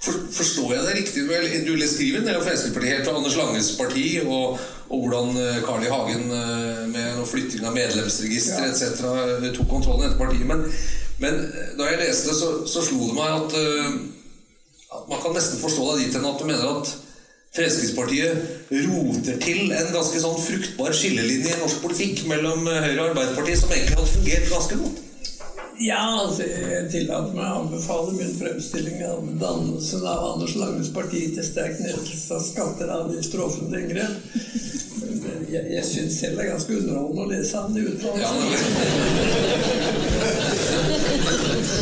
[0.00, 1.24] For, forstår jeg det riktig?
[1.66, 5.84] Du skriver en del om Fremskrittspartiet fra Anders Langes parti, og, og hvordan eh, Carl
[5.84, 5.90] I.
[5.92, 8.70] Hagen eh, med flytting av medlemsregister ja.
[8.70, 9.52] etc.
[9.58, 10.46] tok kontrollen etter partiet.
[10.48, 10.64] Men,
[11.20, 13.60] men, eh, da jeg leste det, så, så slo det meg at
[14.90, 16.96] man kan nesten forstå deg dit hen at du mener at
[17.50, 23.58] Fremskrittspartiet roter til en ganske sånn fruktbar skillelinje i norsk politikk mellom Høyre og Arbeiderpartiet,
[23.58, 25.00] som egentlig hadde fungert ganske godt.
[25.80, 31.22] Ja, altså, jeg tillater meg å anbefale min fremstilling av dannelsen av Anders Langes parti
[31.34, 34.14] til sterk nedsettelse av skatter, avgifter og offentlige inngrep.
[35.50, 38.44] Jeg, jeg syns selv det er ganske underholdende å lese ham det uttalelsene.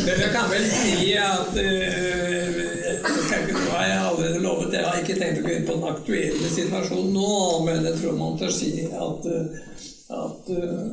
[0.07, 2.78] Men jeg kan vel si at uh,
[3.09, 6.51] nå har jeg allerede lovet Jeg har ikke tenkt å gå inn på den aktuelle
[6.53, 7.35] situasjonen nå,
[7.67, 9.29] men jeg tror man tør si at,
[10.19, 10.83] at uh,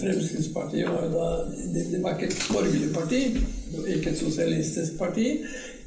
[0.00, 1.30] Fremskrittspartiet var da
[1.74, 3.22] Det var ikke et borgerlig parti,
[3.96, 5.28] ikke et sosialistisk parti.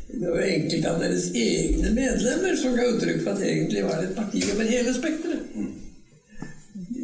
[0.09, 4.01] Det var enkelte av deres egne medlemmer som ga uttrykk for at det egentlig var
[4.01, 5.43] et parti over hele spekteret.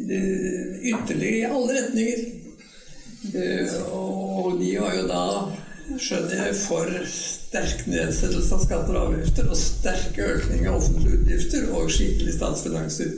[0.06, 2.24] Ytterligere i alle retninger.
[3.34, 5.22] Eh, og de var jo da,
[5.98, 6.90] skjønner jeg, for
[7.56, 13.12] sterk nedsettelse av skatter og avgifter og sterk økning av offentlige utgifter og skikkelige statsfinanser.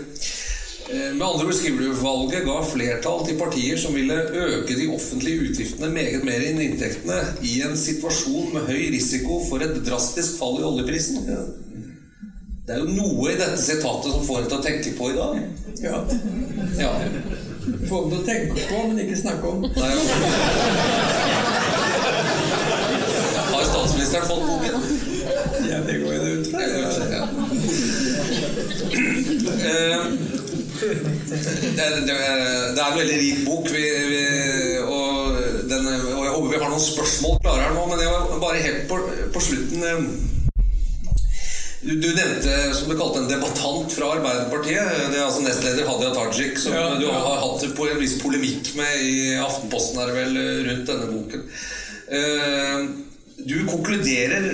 [0.89, 5.43] med andre ord skriver du valget ga flertall til partier som ville øke de offentlige
[5.45, 10.59] utgiftene meget mer enn inntektene i en situasjon med høy risiko for et drastisk fall
[10.59, 11.29] i oljeprisen.
[12.65, 15.15] Det er jo noe i dette sitatet som får en til å tenke på i
[15.15, 15.39] dag.
[15.85, 16.01] Ja.
[16.81, 16.91] ja.
[17.89, 19.63] Får en til å tenke på, men ikke snakke om.
[19.77, 19.93] Nei,
[21.29, 21.48] Har
[23.89, 24.81] statsministeren fått boken?
[25.69, 26.61] Ja, det går jeg ut fra.
[26.61, 27.23] Ja.
[29.69, 30.05] Eh,
[30.79, 32.15] det, det,
[32.75, 34.23] det, er en veldig rik bok, vi, vi,
[34.85, 37.87] og, den, og, jeg håper vi har noen spørsmål klare her nå.
[37.89, 38.99] Men jeg var bare helt på,
[39.33, 40.05] på slutten eh,
[41.79, 44.95] du, du, nevnte som du kalte en debattant fra Arbeiderpartiet.
[45.09, 48.73] Det er altså nestleder Hadia Tajik, som ja, du har hatt på en viss polemikk
[48.77, 51.45] med i Aftenposten her vel, rundt denne boken.
[52.09, 53.08] Uh,
[53.69, 54.45] konkluderer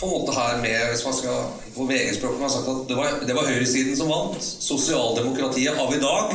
[0.00, 1.40] på en måte her med hvis man skal
[1.74, 4.40] på VG-språket har sagt at det var, det var høyresiden som vant.
[4.40, 6.34] Sosialdemokratiet av i dag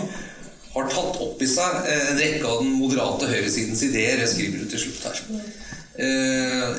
[0.75, 4.21] har tatt opp i seg eh, en rekke av den moderate høyresidens ideer.
[4.21, 5.17] Jeg skriver du til slutt her.
[6.05, 6.69] Eh,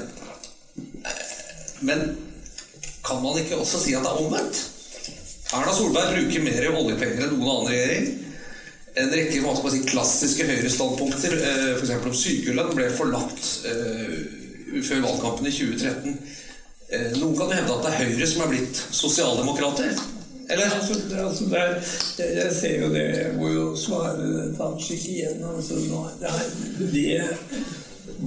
[1.87, 2.07] men
[3.07, 4.63] kan man ikke også si at det er omvendt?
[5.57, 8.09] Erna Solberg bruker mer oljepenger enn noen annen regjering.
[8.97, 11.97] En rekke man skal si, klassiske høyrestandpunkter, eh, f.eks.
[11.99, 13.55] om sykelønn, ble forlatt
[14.83, 16.19] før valgkampen i 2013.
[17.21, 19.97] Noen kan hevde at det er Høyre som er blitt sosialdemokrater.
[20.51, 20.65] Eller?
[20.65, 20.95] Altså,
[21.27, 21.67] altså der,
[22.19, 23.07] jeg, jeg, ser jo det.
[23.19, 25.43] Jeg må jo svare Tajik igjen.
[25.57, 27.23] Altså, det, det,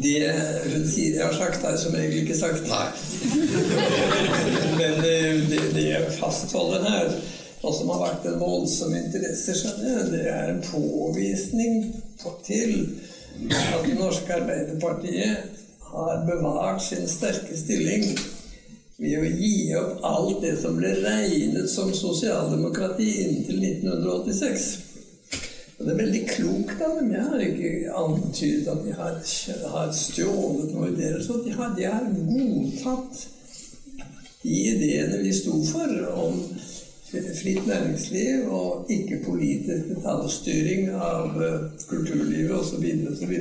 [0.04, 0.16] det
[0.74, 2.68] hun sier jeg har sagt, er som regel ikke sagt.
[2.68, 2.90] Nei.
[4.80, 7.14] Men det, det jeg fastholder her,
[7.62, 11.90] og som har vært en voldsom interesse, skjønner jeg, det er en påvisning
[12.44, 12.76] til
[13.56, 15.56] at det norske Arbeiderpartiet
[15.92, 18.06] har bevart sin sterke stilling
[19.00, 24.70] ved å gi opp alt det som ble regnet som sosialdemokrati inntil 1986.
[25.80, 27.14] Og Det er veldig klokt av dem.
[27.16, 29.20] Jeg har ikke antydet at de har,
[29.74, 31.22] har stjålet noe ideer.
[31.24, 33.22] Så de har, de har godtatt
[34.44, 36.44] de ideene vi sto for om
[37.10, 42.86] fritt næringsliv og ikke politisk detaljstyring av eh, kulturlivet osv.
[43.12, 43.34] osv.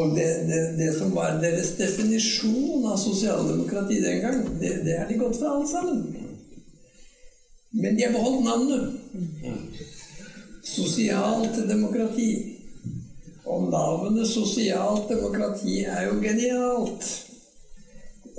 [0.00, 5.08] Og det, det, det, som var deres definisjon av sosialdemokrati den gang, det, det er
[5.08, 6.04] de gått for alle sammen.
[7.70, 8.86] Men de har beholdt navnet.
[10.64, 12.30] Sosialt demokrati.
[13.50, 17.10] Og navnet sosialt demokrati er jo genialt.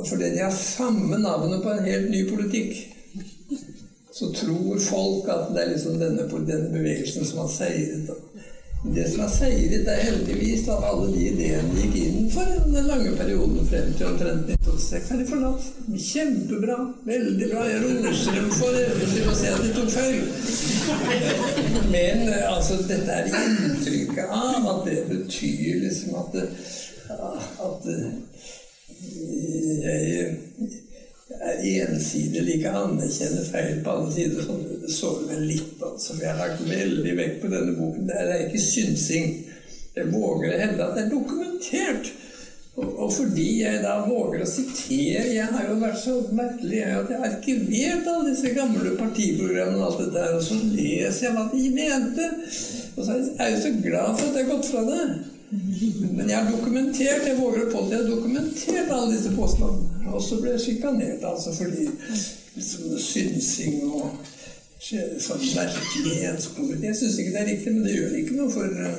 [0.01, 2.73] Fordi de har samme navnet på en helt ny politikk.
[4.11, 8.09] Så tror folk at det er liksom denne, denne bevegelsen som har seiret.
[8.83, 12.87] Det som er seiret, er heldigvis at alle de ideene de gikk inn for den
[12.89, 15.67] lange perioden frem til omtrent 1986, er de forlatt.
[16.07, 16.77] Kjempebra.
[17.05, 17.67] Veldig bra.
[17.69, 18.79] Jeg roser dem for
[19.13, 20.21] til å se at de tok feil.
[21.93, 26.41] Men altså, dette er inntrykket av at det betyr liksom at,
[27.69, 27.91] at
[29.85, 30.90] jeg
[31.41, 34.43] er ensidig like anerkjenner feil på alle sider.
[34.45, 36.15] Sånn, det sårer meg litt, altså.
[36.15, 38.09] For jeg har lagt veldig vekt på denne boken.
[38.09, 39.31] Det er ikke synsing.
[39.95, 42.11] Jeg våger å hevde at det er dokumentert.
[42.71, 47.09] Og, og, fordi jeg da våger å sitere Jeg har jo vært så merkelig at
[47.11, 51.35] jeg har arkivert alle disse gamle partiprogrammene og alt dette her, og så leser jeg
[51.35, 52.29] hva de mente.
[52.95, 55.03] Og så er jeg jo så glad for at jeg har gått fra det.
[55.51, 60.11] Men jeg har dokumentert jeg våger å påstå, jeg har dokumentert alle disse påstandene.
[60.11, 61.89] Og så ble jeg sjikanert altså fordi
[62.55, 64.13] liksom, synsing og
[64.81, 68.97] sånn merkelighetspolitikk Jeg syns ikke det er riktig, men det gjør ikke noe, for eh,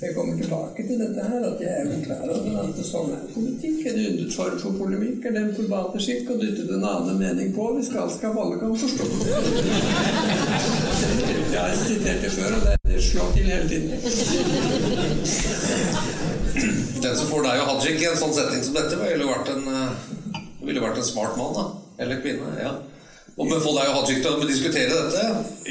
[0.00, 3.26] jeg kommer tilbake til dette her, at jeg er jo klar over at sånn er
[3.34, 3.84] politikk.
[3.90, 7.72] En yndet form for polemikk er den forbate skikk å dytte en annen mening på
[7.76, 9.04] hvis galskap alle kan forstå.
[11.50, 13.90] Jeg har sitert det før, og det slår til hele tiden.
[17.02, 19.64] Den som får deg og Hajik i en sånn setting som dette, ville vært en,
[19.72, 19.90] eh,
[20.66, 21.64] ville vært en smart mann, da.
[22.02, 22.48] Eller kvinne.
[22.60, 22.72] ja.
[23.40, 25.22] Og med få deg og Hajik til å diskutere dette?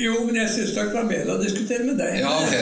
[0.02, 2.12] Jo, men jeg syns det er bedre å diskutere med deg.
[2.24, 2.62] Ja, ok, ja.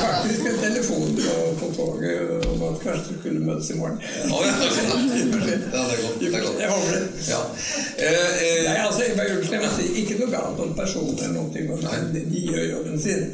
[0.00, 1.22] Faktisk en telefon på,
[1.60, 2.44] på toget at
[2.84, 4.00] kanskje vi kunne møtes i morgen.
[4.30, 4.54] Oh, ja.
[4.56, 6.18] ja, det er godt.
[6.20, 6.60] Det er godt.
[6.60, 7.04] Jeg håper det.
[7.28, 7.40] Ja.
[8.06, 11.38] Eh, eh, Nei, altså, jeg bare unnskyld, jeg sier ikke noe galt om personer eller
[11.38, 13.24] noe, men de, de gjør jobben sin.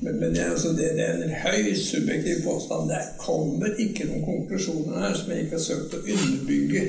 [0.00, 2.90] Men, men det, altså, det, det, er en høyst subjektiv påstand.
[2.90, 6.84] Det kommer ikke noen konklusjoner her som jeg ikke har søkt å underbygge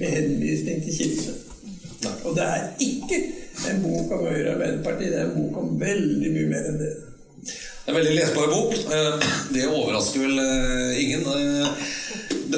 [0.00, 1.38] med henvisning til kildene.
[2.24, 3.20] Og det er ikke
[3.70, 6.80] en bok om Høyre og Arbeiderpartiet, det er en bok om veldig mye mer enn
[6.80, 6.92] det.
[7.86, 8.74] En veldig lesbar bok.
[8.74, 11.26] Eh, det overrasker vel eh, ingen.
[11.26, 11.68] Eh,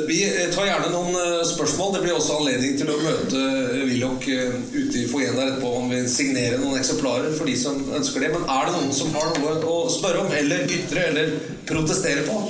[0.08, 0.18] vi
[0.54, 1.92] tar gjerne noen spørsmål.
[1.94, 3.42] Det blir også anledning til å møte
[3.86, 8.24] Willoch ute i foajeen der etterpå Han vil signere noen eksemplarer for de som ønsker
[8.24, 8.32] det.
[8.34, 11.36] Men er det noen som har noe å spørre om, eller ytre, eller
[11.68, 12.40] protestere på?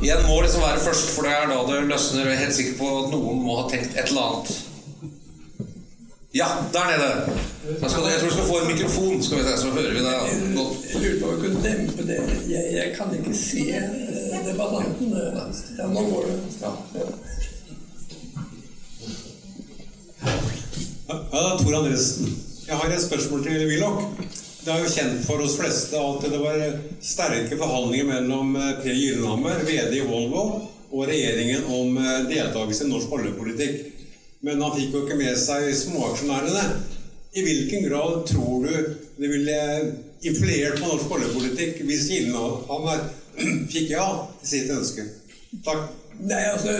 [0.00, 2.24] Igjen må liksom være først, for det er da det løsner.
[2.24, 4.65] Jeg er helt sikker på at noen må ha tenkt et eller annet.
[6.36, 7.10] Ja, der nede.
[7.82, 10.02] Jeg, skal, jeg tror du skal få en mikrofon, skal vi se, så hører vi
[10.08, 10.16] deg
[10.58, 10.74] godt.
[10.92, 12.18] Jeg lurer på om vi kunne dempe det.
[12.48, 15.14] Jeg, jeg, kan ikke se eh, debattanten.
[15.78, 16.36] Ja, nå går det.
[16.60, 16.72] Ja.
[21.08, 22.36] Ja, det er Tor Andresen.
[22.68, 24.04] Jeg har et spørsmål til Willoch.
[24.64, 26.62] Det er jo kjent for oss fleste at det var
[27.00, 30.46] sterke forhandlinger mellom eh, Per Gyllenhammer, VD i Volvo,
[30.92, 33.95] og regjeringen om eh, deltakelse i norsk oljepolitikk.
[34.46, 36.64] Men han fikk jo ikke med seg småaksjonærene.
[37.36, 38.74] I hvilken grad tror du
[39.18, 39.60] det ville
[40.22, 43.02] influert på norsk oljepolitikk hvis Gyllenhammer
[43.72, 44.06] fikk ja
[44.40, 45.06] til sitt ønske?
[45.66, 45.88] Takk.
[46.16, 46.72] Nei, altså,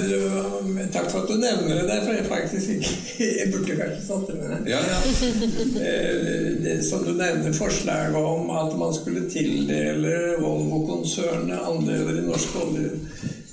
[0.94, 4.36] Takk for at du nevner det, for jeg faktisk ikke Jeg burde kanskje satt det
[4.40, 4.70] med.
[4.70, 5.00] Ja, ja.
[5.86, 12.64] Eh, som du nevner, forslaget om at man skulle tildele Volvo-konsernet andeler i norske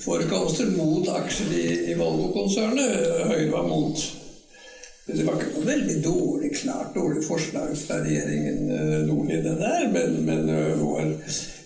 [0.08, 3.26] oljeforekomster mot aksjer i, i Volvo-konsernet.
[3.30, 4.04] Høyre var mot.
[5.06, 9.90] Det var ikke noe veldig dårlig, klart dårlig forslag fra regjeringen eh, Nordli, det der,
[9.92, 11.12] men, men eh, vår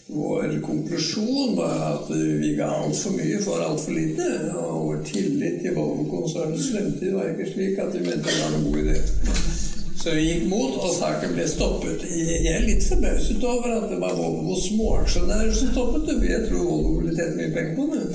[0.07, 4.29] vår konklusjon var at vi ga altfor mye for altfor lite.
[4.55, 8.69] Og vår tillit til Volvo-konsernets fremtid var ikke slik at vi mente det var noen
[8.71, 9.66] god idé.
[10.07, 12.03] Så vi gikk mot, og saken ble stoppet.
[12.07, 16.29] Jeg er litt forbauset over at det var Volvo småaksjonærer som stoppet det.
[16.29, 18.05] Jeg tror Volvo ville tjent mye penger på det.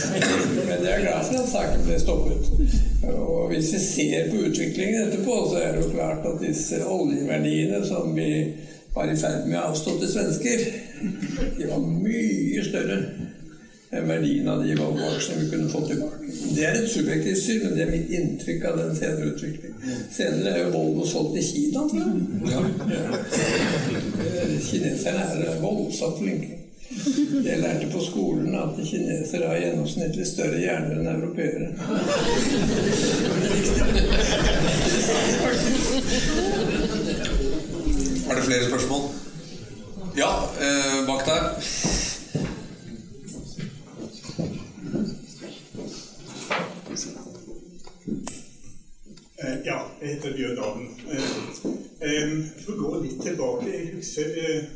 [0.70, 2.48] Men jeg er glad for at saken ble stoppet.
[3.10, 7.82] Og hvis vi ser på utviklingen etterpå, så er det jo klart at disse oljeverdiene
[7.84, 8.30] som vi
[8.96, 10.66] var i ferd med å avstå til svensker,
[11.58, 13.02] de var mye større
[14.04, 16.32] verdien av de Volvo-aksjene vi kunne fått tilbake.
[16.56, 20.04] Det er et subjektivt syn, men det er mitt inntrykk av den senere utviklingen.
[20.12, 22.12] Senere er jo Volvo solgt til Kina, tror jeg.
[22.50, 22.60] Ja.
[24.68, 26.56] Kineserne er voldsomt flinke.
[27.44, 31.72] Jeg lærte på skolen at kinesere har gjennomsnittlig større hjerner enn europeere.
[38.30, 39.02] Er det flere spørsmål?
[40.16, 40.30] Ja,
[40.60, 41.42] eh, bak der.
[52.64, 54.66] For å gå litt tilbake Jeg husker eh,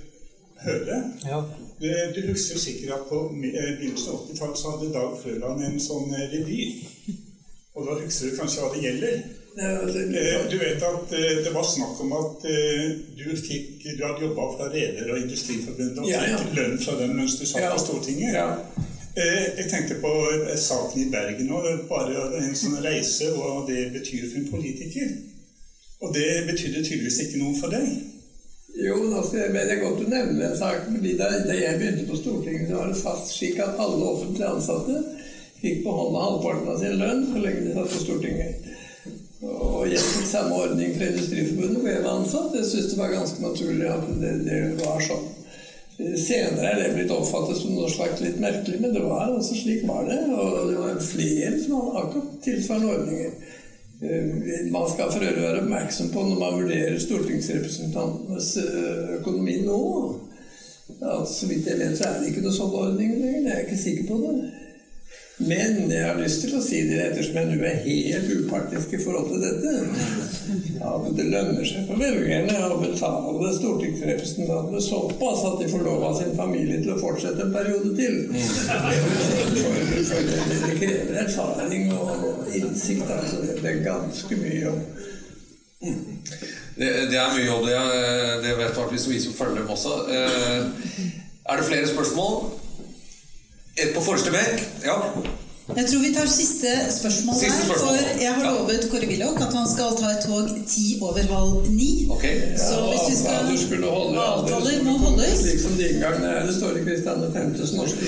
[0.61, 0.97] Høle.
[1.25, 1.39] Ja.
[1.81, 6.11] Du husker sikkert at på eh, begynnelsen av 80-tallet så hadde Dag Frøland en sånn
[6.19, 6.59] eh, revy.
[7.79, 9.23] Og da husker du kanskje hva det gjelder?
[9.61, 14.27] Eh, Du vet at eh, det var snakk om at eh, du fikk Du hadde
[14.29, 16.37] jobba fra Reder- og Industriforbundet og Ja, ja.
[16.43, 17.73] fikk lønn fra dem mens du satt Ja.
[17.75, 18.35] på Stortinget.
[18.37, 18.51] Ja.
[19.17, 23.89] Eh, Jeg tenkte på eh, saken i Bergen og Bare en sånn reise hva det
[23.97, 25.09] betyr for en politiker.
[26.01, 27.89] Og det betydde tydeligvis ikke noe for deg.
[28.81, 30.97] Jo, altså, jeg det er godt du nevner den saken.
[30.97, 35.03] fordi da, jeg begynte på Stortinget, så var det fast slik at alle offentlig ansatte
[35.61, 38.71] fikk beholde halvparten av sin lønn så lenge de satt på Stortinget.
[39.41, 42.57] Og jeg fikk samme ordning fra Industriforbundet hvor jeg var ansatt.
[42.57, 45.29] Jeg syntes det var ganske naturlig at det, det var sånn.
[46.01, 49.83] Senere er det blitt oppfattet som noe slags litt merkelig, men det var altså slik
[49.89, 50.21] var det.
[50.33, 53.59] Og det var flere som hadde akkurat tilsvarende ordninger.
[54.03, 59.81] Eh, Man skal for øvrig være oppmerksom på når man vurderer stortingsrepresentantenes eh, økonomi nå
[61.01, 63.45] Ja, Så vidt jeg vet, så er det ikke noe sånn ordning lenger.
[63.47, 64.60] Jeg er ikke sikker på det.
[65.41, 68.99] Men jeg har lyst til å si det ettersom jeg nå er helt upartisk i
[69.01, 69.71] forhold til dette,
[70.85, 76.15] at det lønner seg for velgerne å betale stortingsrepresentantene såpass at de får lov av
[76.21, 78.15] sin familie til å fortsette en periode til.
[78.31, 78.37] Det,
[80.67, 82.09] det krever erfaring og
[82.61, 83.09] innsikt.
[83.11, 83.37] Altså.
[83.63, 84.81] Det er ganske mye jobb.
[85.81, 87.77] Det, det er mye jobb, det.
[87.77, 89.93] eh, Det vet faktisk vi som følger dem også.
[90.13, 90.61] Eh,
[91.51, 92.35] Er det flere spørsmål?
[93.79, 94.65] Et på forreste benk?
[94.85, 94.97] Ja.
[95.71, 97.65] Jeg tror vi tar siste spørsmål Siste her.
[97.69, 97.99] spørsmål.
[97.99, 98.51] For jeg har Ja.
[98.59, 102.07] lovet Kåre Willoch at han skal ta et tog ti over halv ni.
[102.11, 102.35] Okay.
[102.59, 105.39] Så hvis vi skal Avtaler skulle holde, Avtaler må holdes.
[105.39, 106.47] Slik som de gangene er.
[106.47, 108.03] Det står i Kristian 5.s norske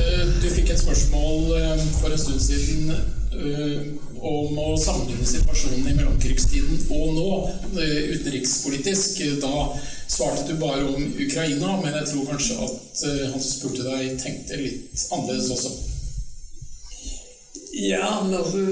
[0.00, 3.80] Eh, Du fikk et spørsmål eh, for en stund siden eh,
[4.22, 7.28] om å sammenligne situasjonen i mellomkrigstiden og nå,
[7.76, 9.20] eh, utenrikspolitisk.
[9.44, 9.52] Da
[10.20, 14.18] svarte du bare om Ukraina, men jeg tror kanskje at eh, han som spurte deg,
[14.20, 15.70] tenkte litt annerledes også.
[17.80, 18.66] Ja, men altså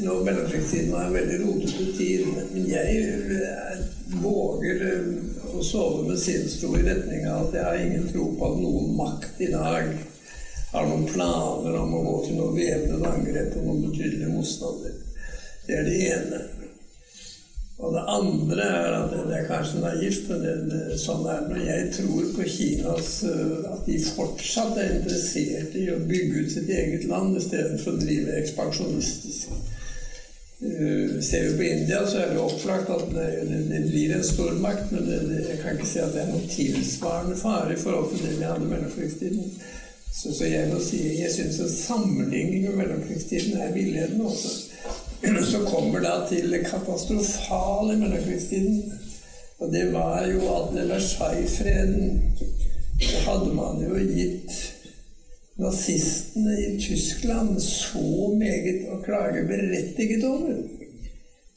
[0.00, 2.28] Nå mellomkrigstiden var en veldig rotete tid.
[2.54, 2.94] Men jeg
[3.34, 3.82] jeg
[4.22, 5.10] våger eh,
[5.52, 8.94] å sove med sinnsro i retning av at jeg har ingen tro på at noen
[8.96, 9.90] makt i dag
[10.70, 14.96] har noen planer om å gå til noe væpnet angrep på noen betydelige motstander.
[15.66, 16.40] Det er det ene.
[17.80, 21.60] Og det andre er at det er kanskje naivt, men det, det, sånn er det.
[21.64, 26.68] Jeg tror på Kinas øh, At de fortsatt er interessert i å bygge ut sitt
[26.68, 29.54] eget land istedenfor å drive ekspansjonistisk.
[30.60, 33.28] Uh, ser vi på India, så er det opplagt at det,
[33.70, 37.72] det, blir en stormakt, men jeg kan ikke si at det er noen tilsvarende fare
[37.72, 39.54] i forhold til det vi hadde i mellomkrigstiden.
[40.12, 44.69] Så, så jeg må si jeg syns en sammenligning med mellomkrigstiden er villedende også.
[45.20, 48.92] Så kommer da til det katastrofale i mellomkrigstiden.
[49.58, 52.22] Og det var jo at med Versailles-freden
[53.00, 54.52] så hadde man jo gitt
[55.60, 60.56] nazistene i Tyskland så meget å klage berettiget over.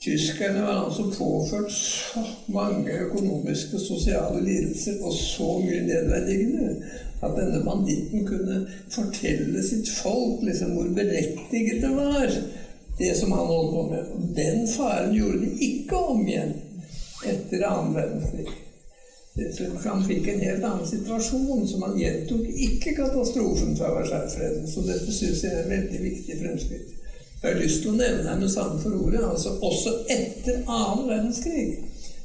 [0.04, 6.74] Tyskerne var altså påført så mange økonomiske og sosiale lidelser og så mye nedverdigende
[7.24, 12.36] at denne banditten kunne fortelle sitt folk liksom hvor berettiget det var,
[12.98, 14.12] det som han holdt på med.
[14.36, 16.54] Den faren gjorde de ikke om igjen
[17.26, 18.50] etter annen verdenskrig.
[19.86, 24.68] Han fikk en helt annen situasjon, så man gjentok ikke katastrofen fra Versailles-freden.
[24.70, 26.92] Så dette syns jeg er veldig viktig fremskritt.
[27.42, 31.66] Jeg har lyst til å nevne med samme for ordet, altså også etter annen verdenskrig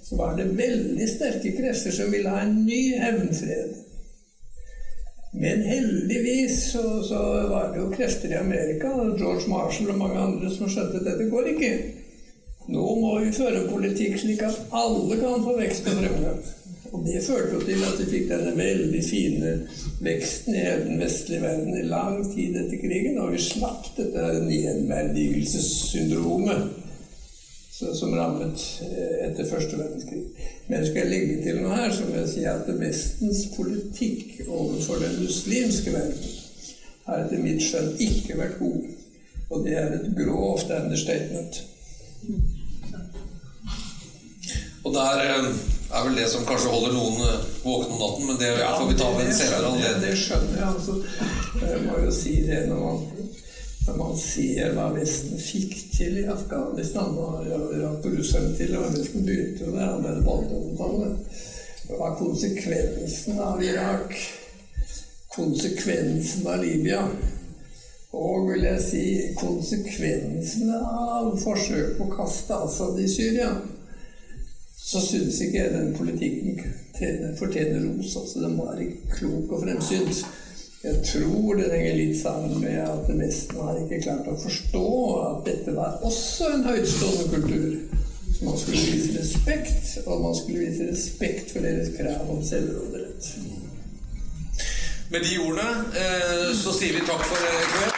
[0.08, 3.74] så var det veldig sterke krefter som ville ha en ny hevnfred.
[5.40, 7.18] Men heldigvis så, så,
[7.50, 8.88] var det jo krefter i Amerika,
[9.18, 11.72] George Marshall og mange andre, som skjønte at dette går ikke.
[12.68, 16.40] Nå må vi føre politikk slik at alle kan få vekst og fremgang.
[16.88, 19.68] Og det førte jo til at vi fikk denne veldig fine
[20.02, 26.60] veksten i den vestlige verden i lang tid etter krigen, og vi slapp dette nedverdigelsessyndromet
[27.78, 30.24] som rammet eh, etter første verdenskrig.
[30.66, 35.00] Men skal jeg legge til noe her, så må jeg si at Vestens politikk overfor
[35.02, 36.36] den muslimske verden
[37.08, 38.88] har etter mitt skjønn ikke vært god.
[39.48, 41.62] Og det er et grovt understatement.
[44.84, 45.50] Og der eh,
[45.94, 48.98] er vel det som kanskje holder noen eh, våkne om natten, men det får vi
[48.98, 50.02] ta ved en senere anledning.
[50.04, 50.68] Det skjønner jeg.
[50.74, 50.98] altså.
[51.62, 53.06] Jeg må jo si det når man,
[53.88, 57.46] når man ser hva Vesten fikk til i Afghanistan og
[58.04, 61.40] russerne til, og Vesten begynte jo der allerede på 1800-tallet.
[61.88, 64.12] Hva konsekvensen av Irak,
[65.32, 67.02] konsekvensen av Libya
[68.18, 69.02] og vil jeg si
[69.36, 73.50] konsekvensene av forsøk på å kaste Assad i Syria
[74.88, 76.60] så syns ikke jeg den politikken
[77.36, 78.14] fortjener ros.
[78.16, 80.22] Altså, den var ikke klok og fremsynt.
[80.82, 84.90] Jeg tror det henger litt sammen med at Vesten har ikke klart å forstå
[85.24, 87.72] at dette var også en høytstående kultur.
[88.28, 93.32] Så man skulle vise respekt, og man skulle vise respekt for deres krav om selvråderett.
[95.10, 97.97] Med de ordene eh, så sier vi takk for i kveld.